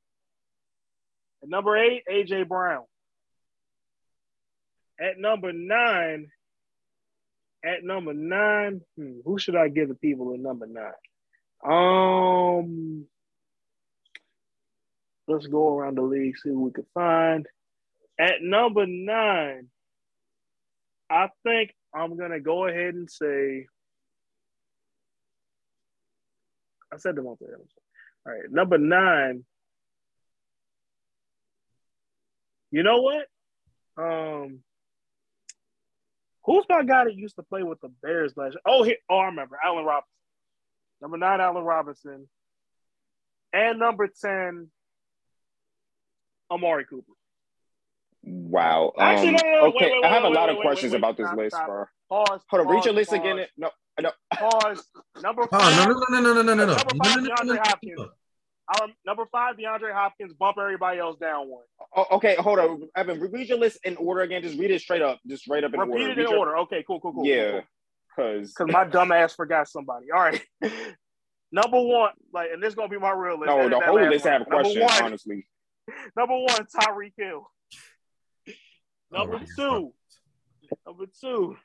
[1.42, 2.84] At number eight, AJ Brown.
[5.00, 6.30] At number nine,
[7.64, 10.92] at number nine, hmm, who should I give the people at number nine?
[11.66, 13.06] Um,
[15.28, 17.48] let's go around the league, see who we can find.
[18.20, 19.70] At number nine,
[21.10, 23.66] I think I'm gonna go ahead and say.
[26.92, 27.40] I said them all.
[27.42, 29.46] All right, number nine.
[32.72, 33.28] You know what?
[33.98, 34.60] Um,
[36.46, 38.62] Who's my guy that used to play with the Bears last year?
[38.66, 39.58] Oh, he, oh, I remember.
[39.64, 40.10] Allen Robinson.
[41.02, 42.28] Number nine, Allen Robinson.
[43.54, 44.70] And number 10,
[46.52, 47.12] Amari Cooper.
[48.24, 48.94] Wow.
[48.98, 49.66] Actually, um, no, no, no.
[49.68, 51.68] Okay, wait, wait, I have wait, a lot of questions about this stop, list, stop.
[51.68, 51.86] bro.
[52.10, 52.42] Pause.
[52.50, 53.20] Hold on, read your list pause.
[53.20, 53.46] again.
[53.58, 53.70] No,
[54.02, 54.12] no.
[54.34, 54.88] Pause.
[55.22, 55.62] Number five.
[55.62, 56.76] Oh, no, no, no, no, no, no, no, no.
[56.76, 58.00] Number five, DeAndre Hopkins.
[58.82, 60.34] Um, number five, DeAndre Hopkins.
[60.34, 61.64] Bump everybody else down one.
[61.96, 63.20] Oh, okay, hold on, Evan.
[63.20, 64.42] Read your list in order again.
[64.42, 65.20] Just read it straight up.
[65.28, 66.04] Just straight up in Repeat order.
[66.06, 66.40] Repeat it in your...
[66.40, 66.58] order.
[66.60, 67.26] Okay, cool, cool, cool.
[67.26, 67.52] Yeah.
[67.52, 67.62] Cool,
[68.16, 70.12] Cause Because my dumb ass forgot somebody.
[70.12, 70.42] All right.
[71.52, 73.48] Number one, like, and this is gonna be my real list.
[73.48, 74.32] no, Edit the whole list one.
[74.34, 75.48] have a Number question, one, honestly.
[76.18, 77.48] number one, Tyreek Hill.
[79.12, 79.50] Number Alright.
[79.56, 79.94] two,
[80.88, 81.56] number two,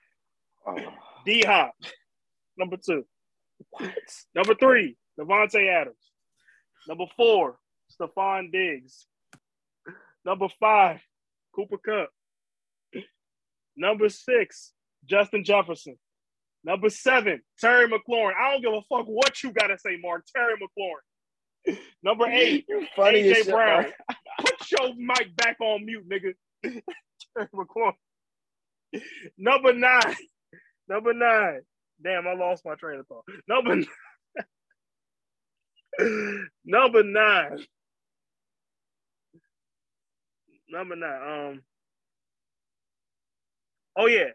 [0.67, 0.77] Oh,
[1.25, 1.73] D Hop.
[2.59, 3.05] Number two.
[4.35, 5.97] Number three, Davante Adams.
[6.89, 7.59] Number four,
[7.93, 9.07] Stefon Diggs.
[10.25, 11.01] Number five,
[11.55, 12.11] Cooper Kupp.
[13.77, 14.73] Number six,
[15.05, 15.97] Justin Jefferson.
[16.65, 18.33] Number seven, Terry McLaurin.
[18.35, 20.25] I don't give a fuck what you gotta say, Mark.
[20.35, 21.77] Terry McLaurin.
[22.03, 22.67] Number eight,
[22.97, 23.83] funny AJ shit, Brown.
[23.83, 23.93] bro.
[24.41, 26.33] Put your mic back on mute, nigga.
[27.37, 27.93] Terry McLaurin.
[29.37, 30.17] Number nine.
[30.89, 31.61] Number nine.
[32.03, 33.25] Damn, I lost my train of thought.
[33.47, 33.85] Number
[36.69, 37.65] Number nine.
[40.69, 41.51] Number nine.
[41.51, 41.63] Um.
[43.97, 44.29] Oh yeah.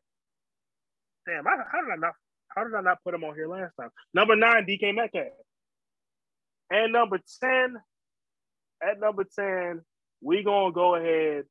[1.28, 1.46] Damn.
[1.46, 2.14] I, how did I not?
[2.50, 3.90] How did I not put him on here last time?
[4.16, 5.28] Number nine, DK Metcalf.
[6.72, 7.76] And number ten.
[8.82, 9.82] At number ten,
[10.20, 11.46] we gonna go ahead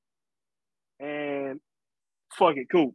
[0.98, 1.60] and
[2.36, 2.94] fuck it, cool.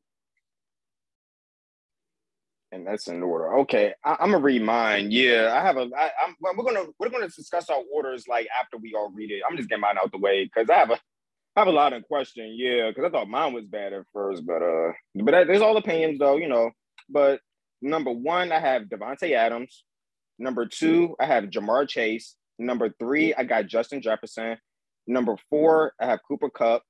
[2.72, 3.60] And that's in order.
[3.60, 5.10] Okay, I, I'm gonna read mine.
[5.10, 5.90] Yeah, I have a.
[5.98, 6.36] I, I'm.
[6.42, 9.42] We're gonna we're gonna discuss our orders like after we all read it.
[9.50, 11.00] I'm just getting mine out the way because I have a
[11.58, 12.54] I have a lot in question.
[12.56, 15.78] Yeah, because I thought mine was bad at first, but uh, but that, there's all
[15.78, 16.70] opinions though, you know.
[17.10, 17.40] But
[17.82, 19.84] number one, I have Davante Adams.
[20.38, 22.36] Number two, I have Ja'Marr Chase.
[22.60, 24.58] Number three, I got Justin Jefferson.
[25.08, 26.84] Number four, I have Cooper Kupp.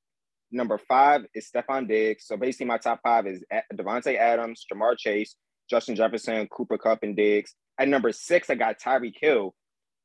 [0.51, 2.25] Number five is Stefon Diggs.
[2.25, 5.37] So basically, my top five is Davante Adams, Ja'Marr Chase,
[5.69, 7.53] Justin Jefferson, Cooper Kupp, and Diggs.
[7.79, 9.53] At number six, I got Tyreek Hill.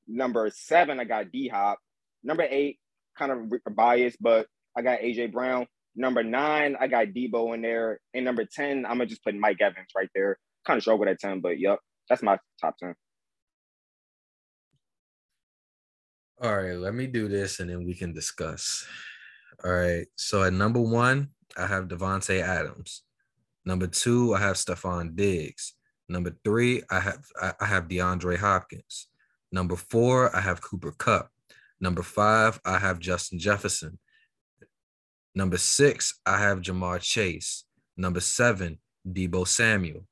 [0.07, 1.79] Number seven, I got D Hop.
[2.23, 2.79] Number eight,
[3.19, 4.47] kind of biased, but
[4.77, 5.67] I got AJ Brown.
[5.95, 8.01] Number nine, I got Deebo in there.
[8.15, 10.39] And number 10, I'm gonna just put Mike Evans right there.
[10.67, 12.95] Kind of struggled at 10, but yep, that's my top 10.
[16.41, 18.87] All right, let me do this and then we can discuss.
[19.65, 20.07] All right.
[20.17, 23.03] So at number one, I have Davante Adams.
[23.65, 25.75] Number two, I have Stefon Diggs.
[26.09, 27.25] Number three, I have
[27.61, 29.09] I have DeAndre Hopkins.
[29.51, 31.31] Number four, I have Cooper Kupp.
[31.81, 33.99] Number five, I have Justin Jefferson.
[35.35, 37.65] Number six, I have Ja'Marr Chase.
[37.97, 40.07] Number seven, Deebo Samuel.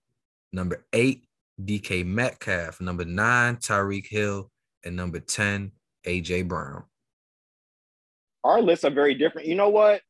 [0.53, 1.25] Number eight,
[1.63, 2.81] DK Metcalf.
[2.81, 4.51] Number nine, Tyreek Hill.
[4.85, 5.73] And number 10,
[6.07, 6.85] AJ Brown.
[8.43, 9.47] Our lists are very different.
[9.47, 10.01] You know what?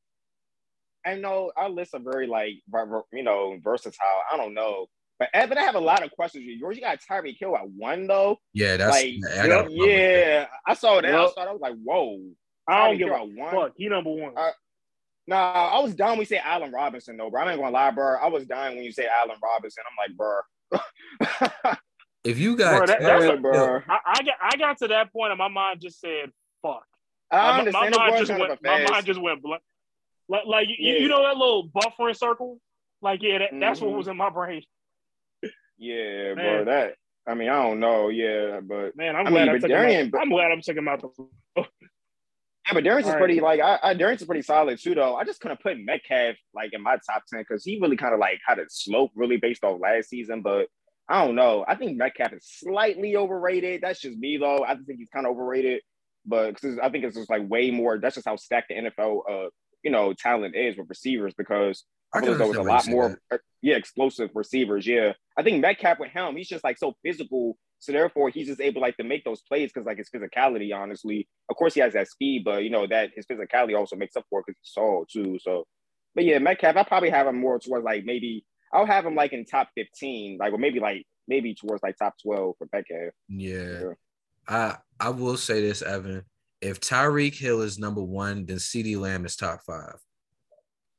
[1.07, 3.97] I know our lists are very like ver- ver- you know versatile.
[4.33, 4.87] I don't know,
[5.19, 6.45] but Evan, I have a lot of questions.
[6.45, 8.39] You yours, you got Tyreek Hill at one though.
[8.55, 9.73] Yeah, that's like, I got a that.
[9.73, 11.15] yeah, I saw that.
[11.15, 11.49] I saw that.
[11.49, 12.21] I was like, whoa.
[12.69, 13.51] I don't Tyreek give Hill a one.
[13.55, 13.73] fuck.
[13.77, 14.33] He number one.
[14.37, 14.51] Uh,
[15.27, 15.37] Nah,
[15.77, 17.43] I was down when you say Allen Robinson though, bro.
[17.43, 18.17] I'm not gonna lie, bro.
[18.21, 19.85] I was dying when you say Allen Robinson.
[19.89, 20.41] I'm like, bro.
[22.25, 23.81] If you got Bro, that- that's Tyreek a- bro.
[23.89, 26.31] I, I got I got to that point and my mind just said
[26.63, 26.85] fuck.
[27.31, 29.63] I My, my mind just went my mind just went blank.
[30.31, 30.99] Like like you, Yeah.
[31.01, 32.59] you know that little buffering circle?
[33.03, 33.97] Like yeah, that, that's what Mhm.
[33.97, 34.63] was in my brain.
[35.79, 36.65] Yeah, bro.
[36.65, 36.95] That
[37.27, 38.09] I mean, I don't know.
[38.09, 40.21] Yeah, but Man, I'm I glad mean, I but took him Darian- out.
[40.23, 41.09] I'm glad I'm taking out the
[41.57, 43.19] yeah, but Darius is right.
[43.19, 45.17] pretty like I, I Darius is pretty solid too though.
[45.17, 48.21] I just couldn't put Metcalf like in my top ten because he really kind of
[48.21, 50.69] like had a slope really based off last season, but
[51.09, 51.65] I don't know.
[51.67, 53.81] I think Metcalf is slightly overrated.
[53.83, 54.65] That's just me though.
[54.65, 55.83] I think he's kind of overrated,
[56.27, 57.99] but 'cause I think it's just like way more.
[57.99, 59.49] That's just how stacked the NFL, uh,
[59.83, 62.67] you know, talent is with receivers because I feel can as though it's a understand
[62.67, 63.37] why you lot more, that.
[63.37, 64.87] uh, yeah, explosive receivers.
[64.87, 67.57] Yeah, I think Metcalf with him, he's just like so physical.
[67.79, 70.75] So therefore, he's just able like to make those plays because like his physicality.
[70.75, 74.17] Honestly, of course, he has that speed, but you know that his physicality also makes
[74.17, 75.39] up for it because he's tall too.
[75.41, 75.65] So,
[76.15, 79.33] but yeah, Metcalf, I probably have him more towards like maybe I'll have him like
[79.33, 83.13] in top fifteen, like or maybe like maybe towards like top twelve for Metcalf.
[83.29, 83.81] Yeah.
[83.81, 83.93] Yeah.
[84.49, 86.25] I I will say this, Evan.
[86.61, 89.97] If Tyreek Hill is number one, then CeeDee Lamb is top five.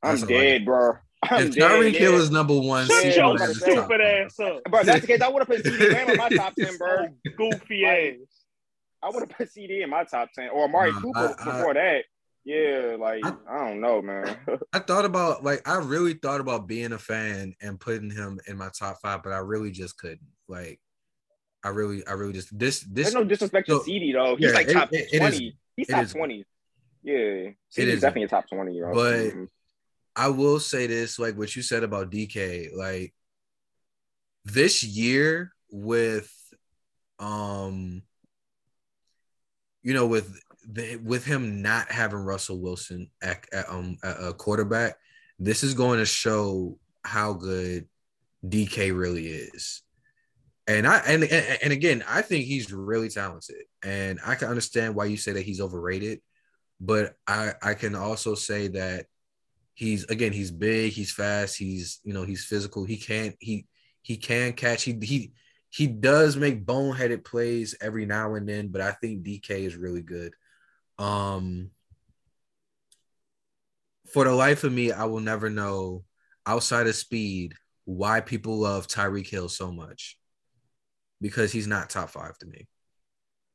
[0.03, 0.93] I'm That's all dead, bro.
[1.23, 4.01] I'm if Tyreek Hill is number one, Shut CeeDee your Lamb is top stupid five.
[4.01, 4.63] ass up.
[4.71, 5.21] Bro, that's the case.
[5.21, 7.07] I would have put CeeDee Lamb in my top ten, bro.
[7.37, 8.27] Goofy Like, ass.
[9.03, 11.57] I would have put CeeDee in my top ten or Amari Nah, Cooper I- I-
[11.57, 12.05] before that.
[12.43, 14.35] Yeah, like I- I, don't know, man.
[14.73, 18.57] I thought about like I really thought about being a fan and putting him in
[18.57, 20.21] my top five, but I really just couldn't.
[20.47, 20.79] Like,
[21.63, 24.35] I really, I really just this this There's no disrespect so- to CeeDee though.
[24.35, 25.57] He's yeah, like top it- it twenty.
[25.75, 26.13] He's top is.
[26.13, 26.45] twenty.
[27.03, 28.01] Yeah, CeeDee's is.
[28.01, 28.93] definitely a top twenty, yo.
[28.93, 29.47] But- Mhm.
[30.15, 33.13] I will say this, like what you said about DK, like
[34.43, 36.29] this year with
[37.19, 38.01] um
[39.83, 40.37] you know with
[40.67, 44.95] the, with him not having Russell Wilson at, at um at a quarterback,
[45.39, 47.87] this is going to show how good
[48.45, 49.81] DK really is.
[50.67, 55.05] And I and, and again, I think he's really talented, and I can understand why
[55.05, 56.21] you say that he's overrated,
[56.79, 59.07] but I I can also say that
[59.73, 63.65] he's again he's big, he's fast, he's you know he's physical, he can't he
[64.03, 65.33] he can catch he he
[65.69, 70.01] he does make boneheaded plays every now and then, but I think DK is really
[70.01, 70.33] good.
[70.99, 71.71] Um,
[74.13, 76.03] for the life of me, I will never know
[76.45, 77.55] outside of speed
[77.85, 80.17] why people love Tyreek Hill so much
[81.21, 82.67] because he's not top five to me.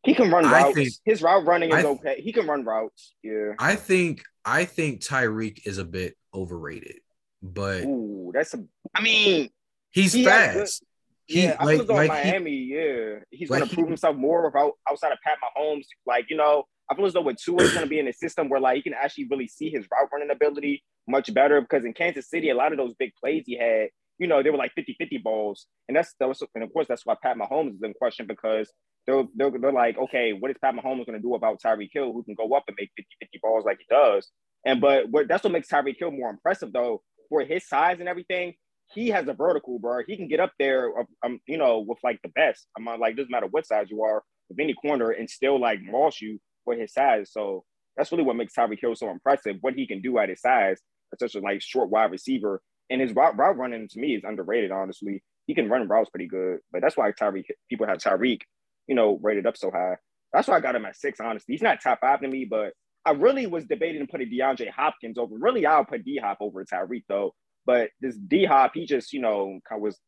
[0.04, 0.74] He can run routes.
[0.74, 2.20] Think, His route running is th- okay.
[2.20, 3.14] He can run routes.
[3.24, 3.54] Yeah.
[3.58, 7.00] I think I think Tyreek is a bit overrated,
[7.42, 8.64] but Ooh, that's a.
[8.94, 9.50] I mean,
[9.90, 10.84] he's he fast.
[11.26, 12.50] He, yeah, I feel like, Miami.
[12.50, 15.86] He, yeah, he's like gonna prove himself more without outside of Pat Mahomes.
[16.06, 18.48] Like you know, I feel as though with Tua is gonna be in a system
[18.48, 21.92] where like he can actually really see his route running ability much better because in
[21.94, 23.88] Kansas City, a lot of those big plays he had,
[24.18, 25.66] you know, they were like 50-50 balls.
[25.88, 28.72] And that's that was and of course that's why Pat Mahomes is in question because
[29.06, 32.12] they're, they're, they're like, okay, what is Pat Mahomes going to do about Tyreek Hill,
[32.12, 34.28] who can go up and make 50 50 balls like he does?
[34.64, 38.08] And but what, that's what makes Tyreek Hill more impressive, though, for his size and
[38.08, 38.54] everything.
[38.92, 40.02] He has a vertical, bro.
[40.06, 40.92] He can get up there,
[41.24, 42.66] um, you know, with like the best.
[42.76, 45.80] I'm not like, doesn't matter what size you are, with any corner, and still like
[45.82, 47.30] maul you for his size.
[47.32, 47.64] So
[47.96, 49.56] that's really what makes Tyreek Hill so impressive.
[49.60, 50.80] What he can do at his size,
[51.18, 52.60] such a like short wide receiver,
[52.90, 54.70] and his route, route running to me is underrated.
[54.70, 58.42] Honestly, he can run routes pretty good, but that's why Tyreek people have Tyreek
[58.86, 59.96] you know, rated up so high.
[60.32, 61.54] That's why I got him at six, honestly.
[61.54, 62.72] He's not top five to me, but
[63.04, 65.34] I really was debating putting DeAndre Hopkins over.
[65.38, 67.34] Really, I'll put D Hop over Tyreek, though.
[67.64, 69.98] But this D Hop, he just, you know, kind of was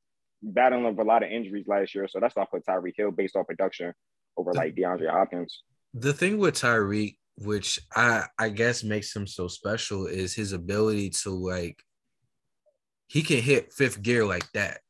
[0.43, 2.09] battling with a lot of injuries last year.
[2.09, 3.93] So that's why I put Tyreek Hill based off production
[4.37, 5.63] over like DeAndre Hopkins.
[5.95, 11.11] The thing with Tyreek, which I I guess makes him so special, is his ability
[11.23, 11.83] to like
[13.09, 14.81] he can hit fifth gear like that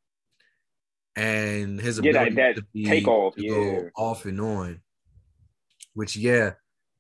[1.19, 3.51] and his ability yeah, that, that to be take off, to yeah.
[3.51, 4.81] go off and on.
[5.95, 6.53] Which yeah,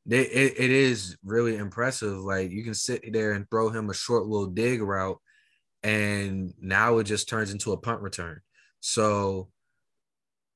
[0.08, 2.18] it, it, it is really impressive.
[2.18, 5.20] Like you can sit there and throw him a short little dig route,
[5.84, 8.40] and now it just turns into a punt return.
[8.80, 9.50] So,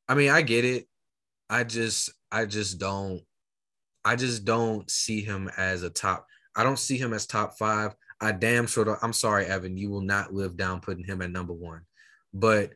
[0.09, 0.89] I mean, I get it.
[1.49, 3.23] I just I just don't
[4.05, 6.27] I just don't see him as a top.
[6.57, 7.95] I don't see him as top five.
[8.23, 8.99] I damn sure.
[9.03, 9.77] I'm sorry, Evan.
[9.77, 11.83] You will not live down putting him at number one.
[12.33, 12.71] But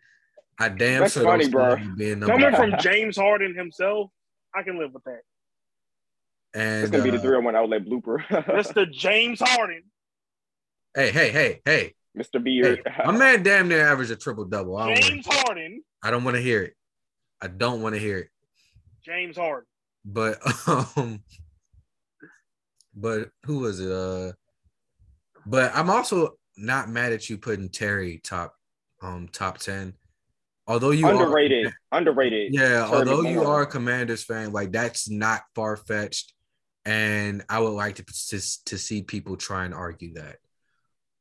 [0.59, 1.76] I damn That's sure funny, bro.
[1.76, 4.11] Coming from James Harden himself,
[4.55, 5.20] I can live with that.
[6.55, 8.18] And it's gonna uh, be the uh, three on one outlet blooper.
[8.28, 8.90] Mr.
[8.90, 9.82] James Harden.
[10.94, 11.94] Hey, hey, hey, hey.
[12.18, 12.42] Mr.
[12.42, 12.82] Beard.
[12.84, 14.78] Hey, my man damn near average a triple double.
[14.94, 15.82] James wanna, Harden.
[16.03, 16.74] I don't want to hear it.
[17.40, 18.30] I don't want to hear it.
[19.05, 19.66] James Harden.
[20.04, 21.22] But um
[22.95, 23.92] but who was it?
[23.92, 24.33] Uh
[25.47, 28.55] but I'm also not mad at you putting Terry top
[29.03, 29.95] um top 10
[30.67, 32.53] although you underrated, are, underrated.
[32.53, 36.33] Yeah, although you are a Commanders fan, like that's not far fetched,
[36.85, 40.37] and I would like to, to to see people try and argue that.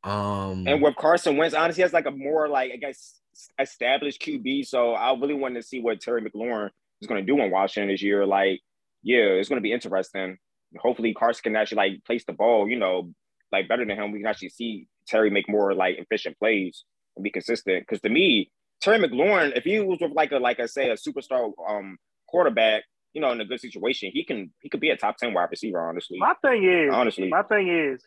[0.10, 3.20] Um, and with Carson Wentz, honestly, has like a more like I guess
[3.60, 4.66] established QB.
[4.68, 6.70] So I really wanted to see what Terry McLaurin
[7.02, 8.26] is going to do in Washington this year.
[8.26, 8.62] Like,
[9.04, 10.38] yeah, it's going to be interesting.
[10.78, 13.12] Hopefully, Carson can actually like place the ball, you know,
[13.56, 14.11] like better than him.
[14.11, 16.84] We can actually see Terry make more like efficient plays
[17.15, 17.82] and be consistent.
[17.82, 18.52] Because to me,
[18.82, 22.84] Terry McLaurin, if he was with like a like I say a superstar um quarterback,
[23.14, 25.49] you know, in a good situation, he can he could be a top ten wide
[25.52, 25.88] receiver.
[25.88, 28.03] Honestly, my thing is honestly, my thing is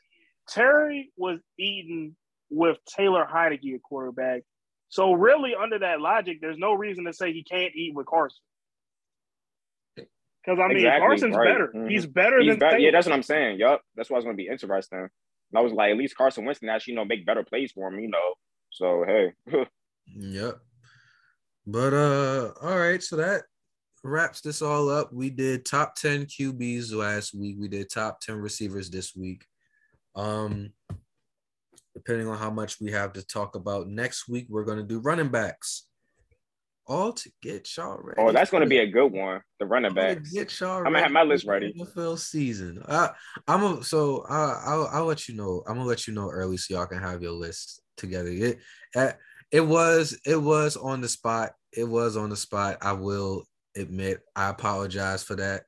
[0.49, 2.17] Terry was eating
[2.51, 4.43] with Taylor Heinicke at quarterback.
[4.91, 8.39] So really, under that logic, there's no reason to say he can't eat with Carson.
[9.97, 11.53] Because I mean, exactly, Carson's right.
[11.53, 11.73] better.
[11.75, 11.89] Mm-hmm.
[11.89, 12.79] He's better He's than better.
[12.79, 13.59] Yeah, that's what I'm saying.
[13.59, 15.09] Yup, that's why it's going to be interesting.
[15.51, 17.89] And I was like, at least Carson Winston actually, you know, make better plays for
[17.89, 18.01] him.
[18.01, 18.35] You know,
[18.71, 19.33] so hey.
[20.07, 20.59] yep.
[21.67, 23.43] But uh, all right, so that
[24.03, 25.13] wraps this all up.
[25.13, 27.57] We did top 10 QBs last week.
[27.59, 29.45] We did top 10 receivers this week.
[30.15, 30.71] Um,
[31.95, 35.29] depending on how much we have to talk about next week, we're gonna do running
[35.29, 35.88] backs.
[36.89, 38.19] All to get y'all ready.
[38.19, 39.43] Oh, that's gonna be a good one.
[39.61, 40.33] The running backs.
[40.33, 40.79] Get y'all.
[40.79, 41.75] I'm gonna have my list ready.
[41.79, 42.83] NFL season.
[42.89, 43.09] Uh,
[43.47, 45.63] I'm a, so uh, I'll I'll let you know.
[45.69, 48.31] I'm gonna let you know early so y'all can have your list together.
[48.31, 48.59] It,
[49.51, 51.53] it was it was on the spot.
[51.73, 52.79] It was on the spot.
[52.81, 53.45] I will
[53.77, 55.65] admit I apologize for that.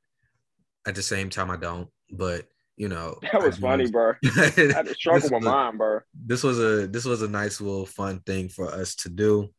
[0.87, 1.87] At the same time, I don't.
[2.11, 4.13] But you know, that was funny, bro.
[4.25, 5.99] I had to struggle with mine, bro.
[6.13, 9.49] This was a this was a nice little fun thing for us to do.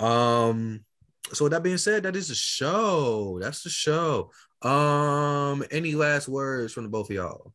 [0.00, 0.86] Um.
[1.32, 3.38] So with that being said, that is the show.
[3.40, 4.30] That's the show.
[4.62, 5.64] Um.
[5.70, 7.52] Any last words from the both of y'all?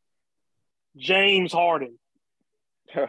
[0.98, 1.98] James Harden.
[2.96, 3.08] no,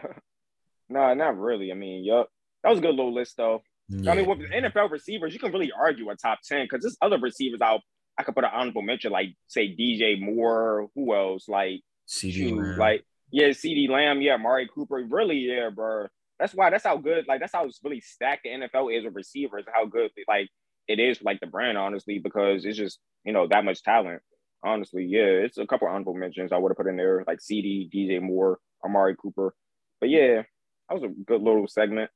[0.89, 1.71] nah, not really.
[1.71, 2.29] I mean, yup.
[2.63, 3.61] That was a good little list though.
[3.89, 4.11] Yeah.
[4.11, 7.17] I mean, with NFL receivers, you can really argue a top 10 because there's other
[7.17, 7.81] receivers out.
[8.17, 11.47] I could put an honorable mention, like say DJ Moore, who else?
[11.49, 15.03] Like CeeDee like yeah, CeeDee Lamb, yeah, Mari Cooper.
[15.09, 16.07] Really, yeah, bro.
[16.41, 19.13] That's why that's how good, like that's how it's really stacked the NFL is with
[19.13, 20.49] receivers, how good like
[20.87, 24.23] it is like the brand, honestly, because it's just, you know, that much talent.
[24.63, 27.93] Honestly, yeah, it's a couple honorable mentions I would have put in there, like CeeDee,
[27.93, 29.53] DJ Moore, Amari Cooper.
[29.99, 30.41] But yeah,
[30.89, 32.09] that was a good little segment.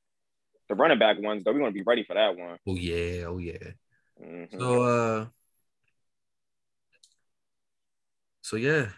[0.68, 2.58] The running back ones, though, we want to be ready for that one.
[2.66, 3.74] Oh yeah, oh yeah.
[4.20, 4.58] Mm-hmm.
[4.58, 5.26] So uh
[8.42, 8.88] so yeah,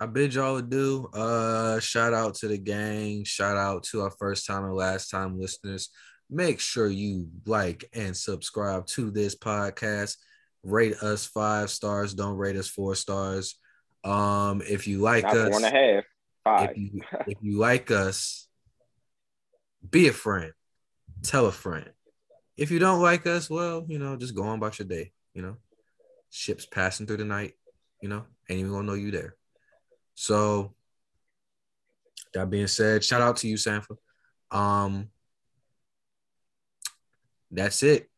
[0.00, 1.08] I bid y'all adieu.
[1.12, 5.38] Uh shout out to the gang, shout out to our first time and last time
[5.38, 5.90] listeners.
[6.30, 10.16] Make sure you like and subscribe to this podcast.
[10.62, 13.58] Rate us five stars, don't rate us four stars.
[14.02, 16.04] Um, if you like Not us, four and a half,
[16.44, 16.70] five.
[16.70, 18.48] If you, if you like us,
[19.88, 20.52] be a friend
[21.24, 21.90] tell a friend.
[22.56, 25.12] If you don't like us, well, you know, just go on about your day.
[25.34, 25.56] You know,
[26.30, 27.54] ships passing through the night.
[28.00, 29.34] You know, ain't even gonna know you there.
[30.14, 30.74] So
[32.32, 33.98] that being said, shout out to you, Sanford.
[34.50, 35.08] Um,
[37.50, 38.08] that's it.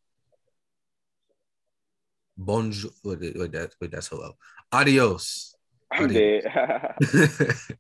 [2.37, 2.91] Bonjour.
[3.03, 4.33] Wait, wait, that, wait, that's hello.
[4.73, 5.55] Adios.
[5.91, 6.45] I'm Adios.
[6.45, 6.99] dead.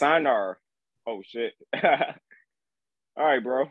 [0.00, 0.56] Signar.
[1.06, 1.54] Oh shit.
[3.16, 3.68] All right, bro.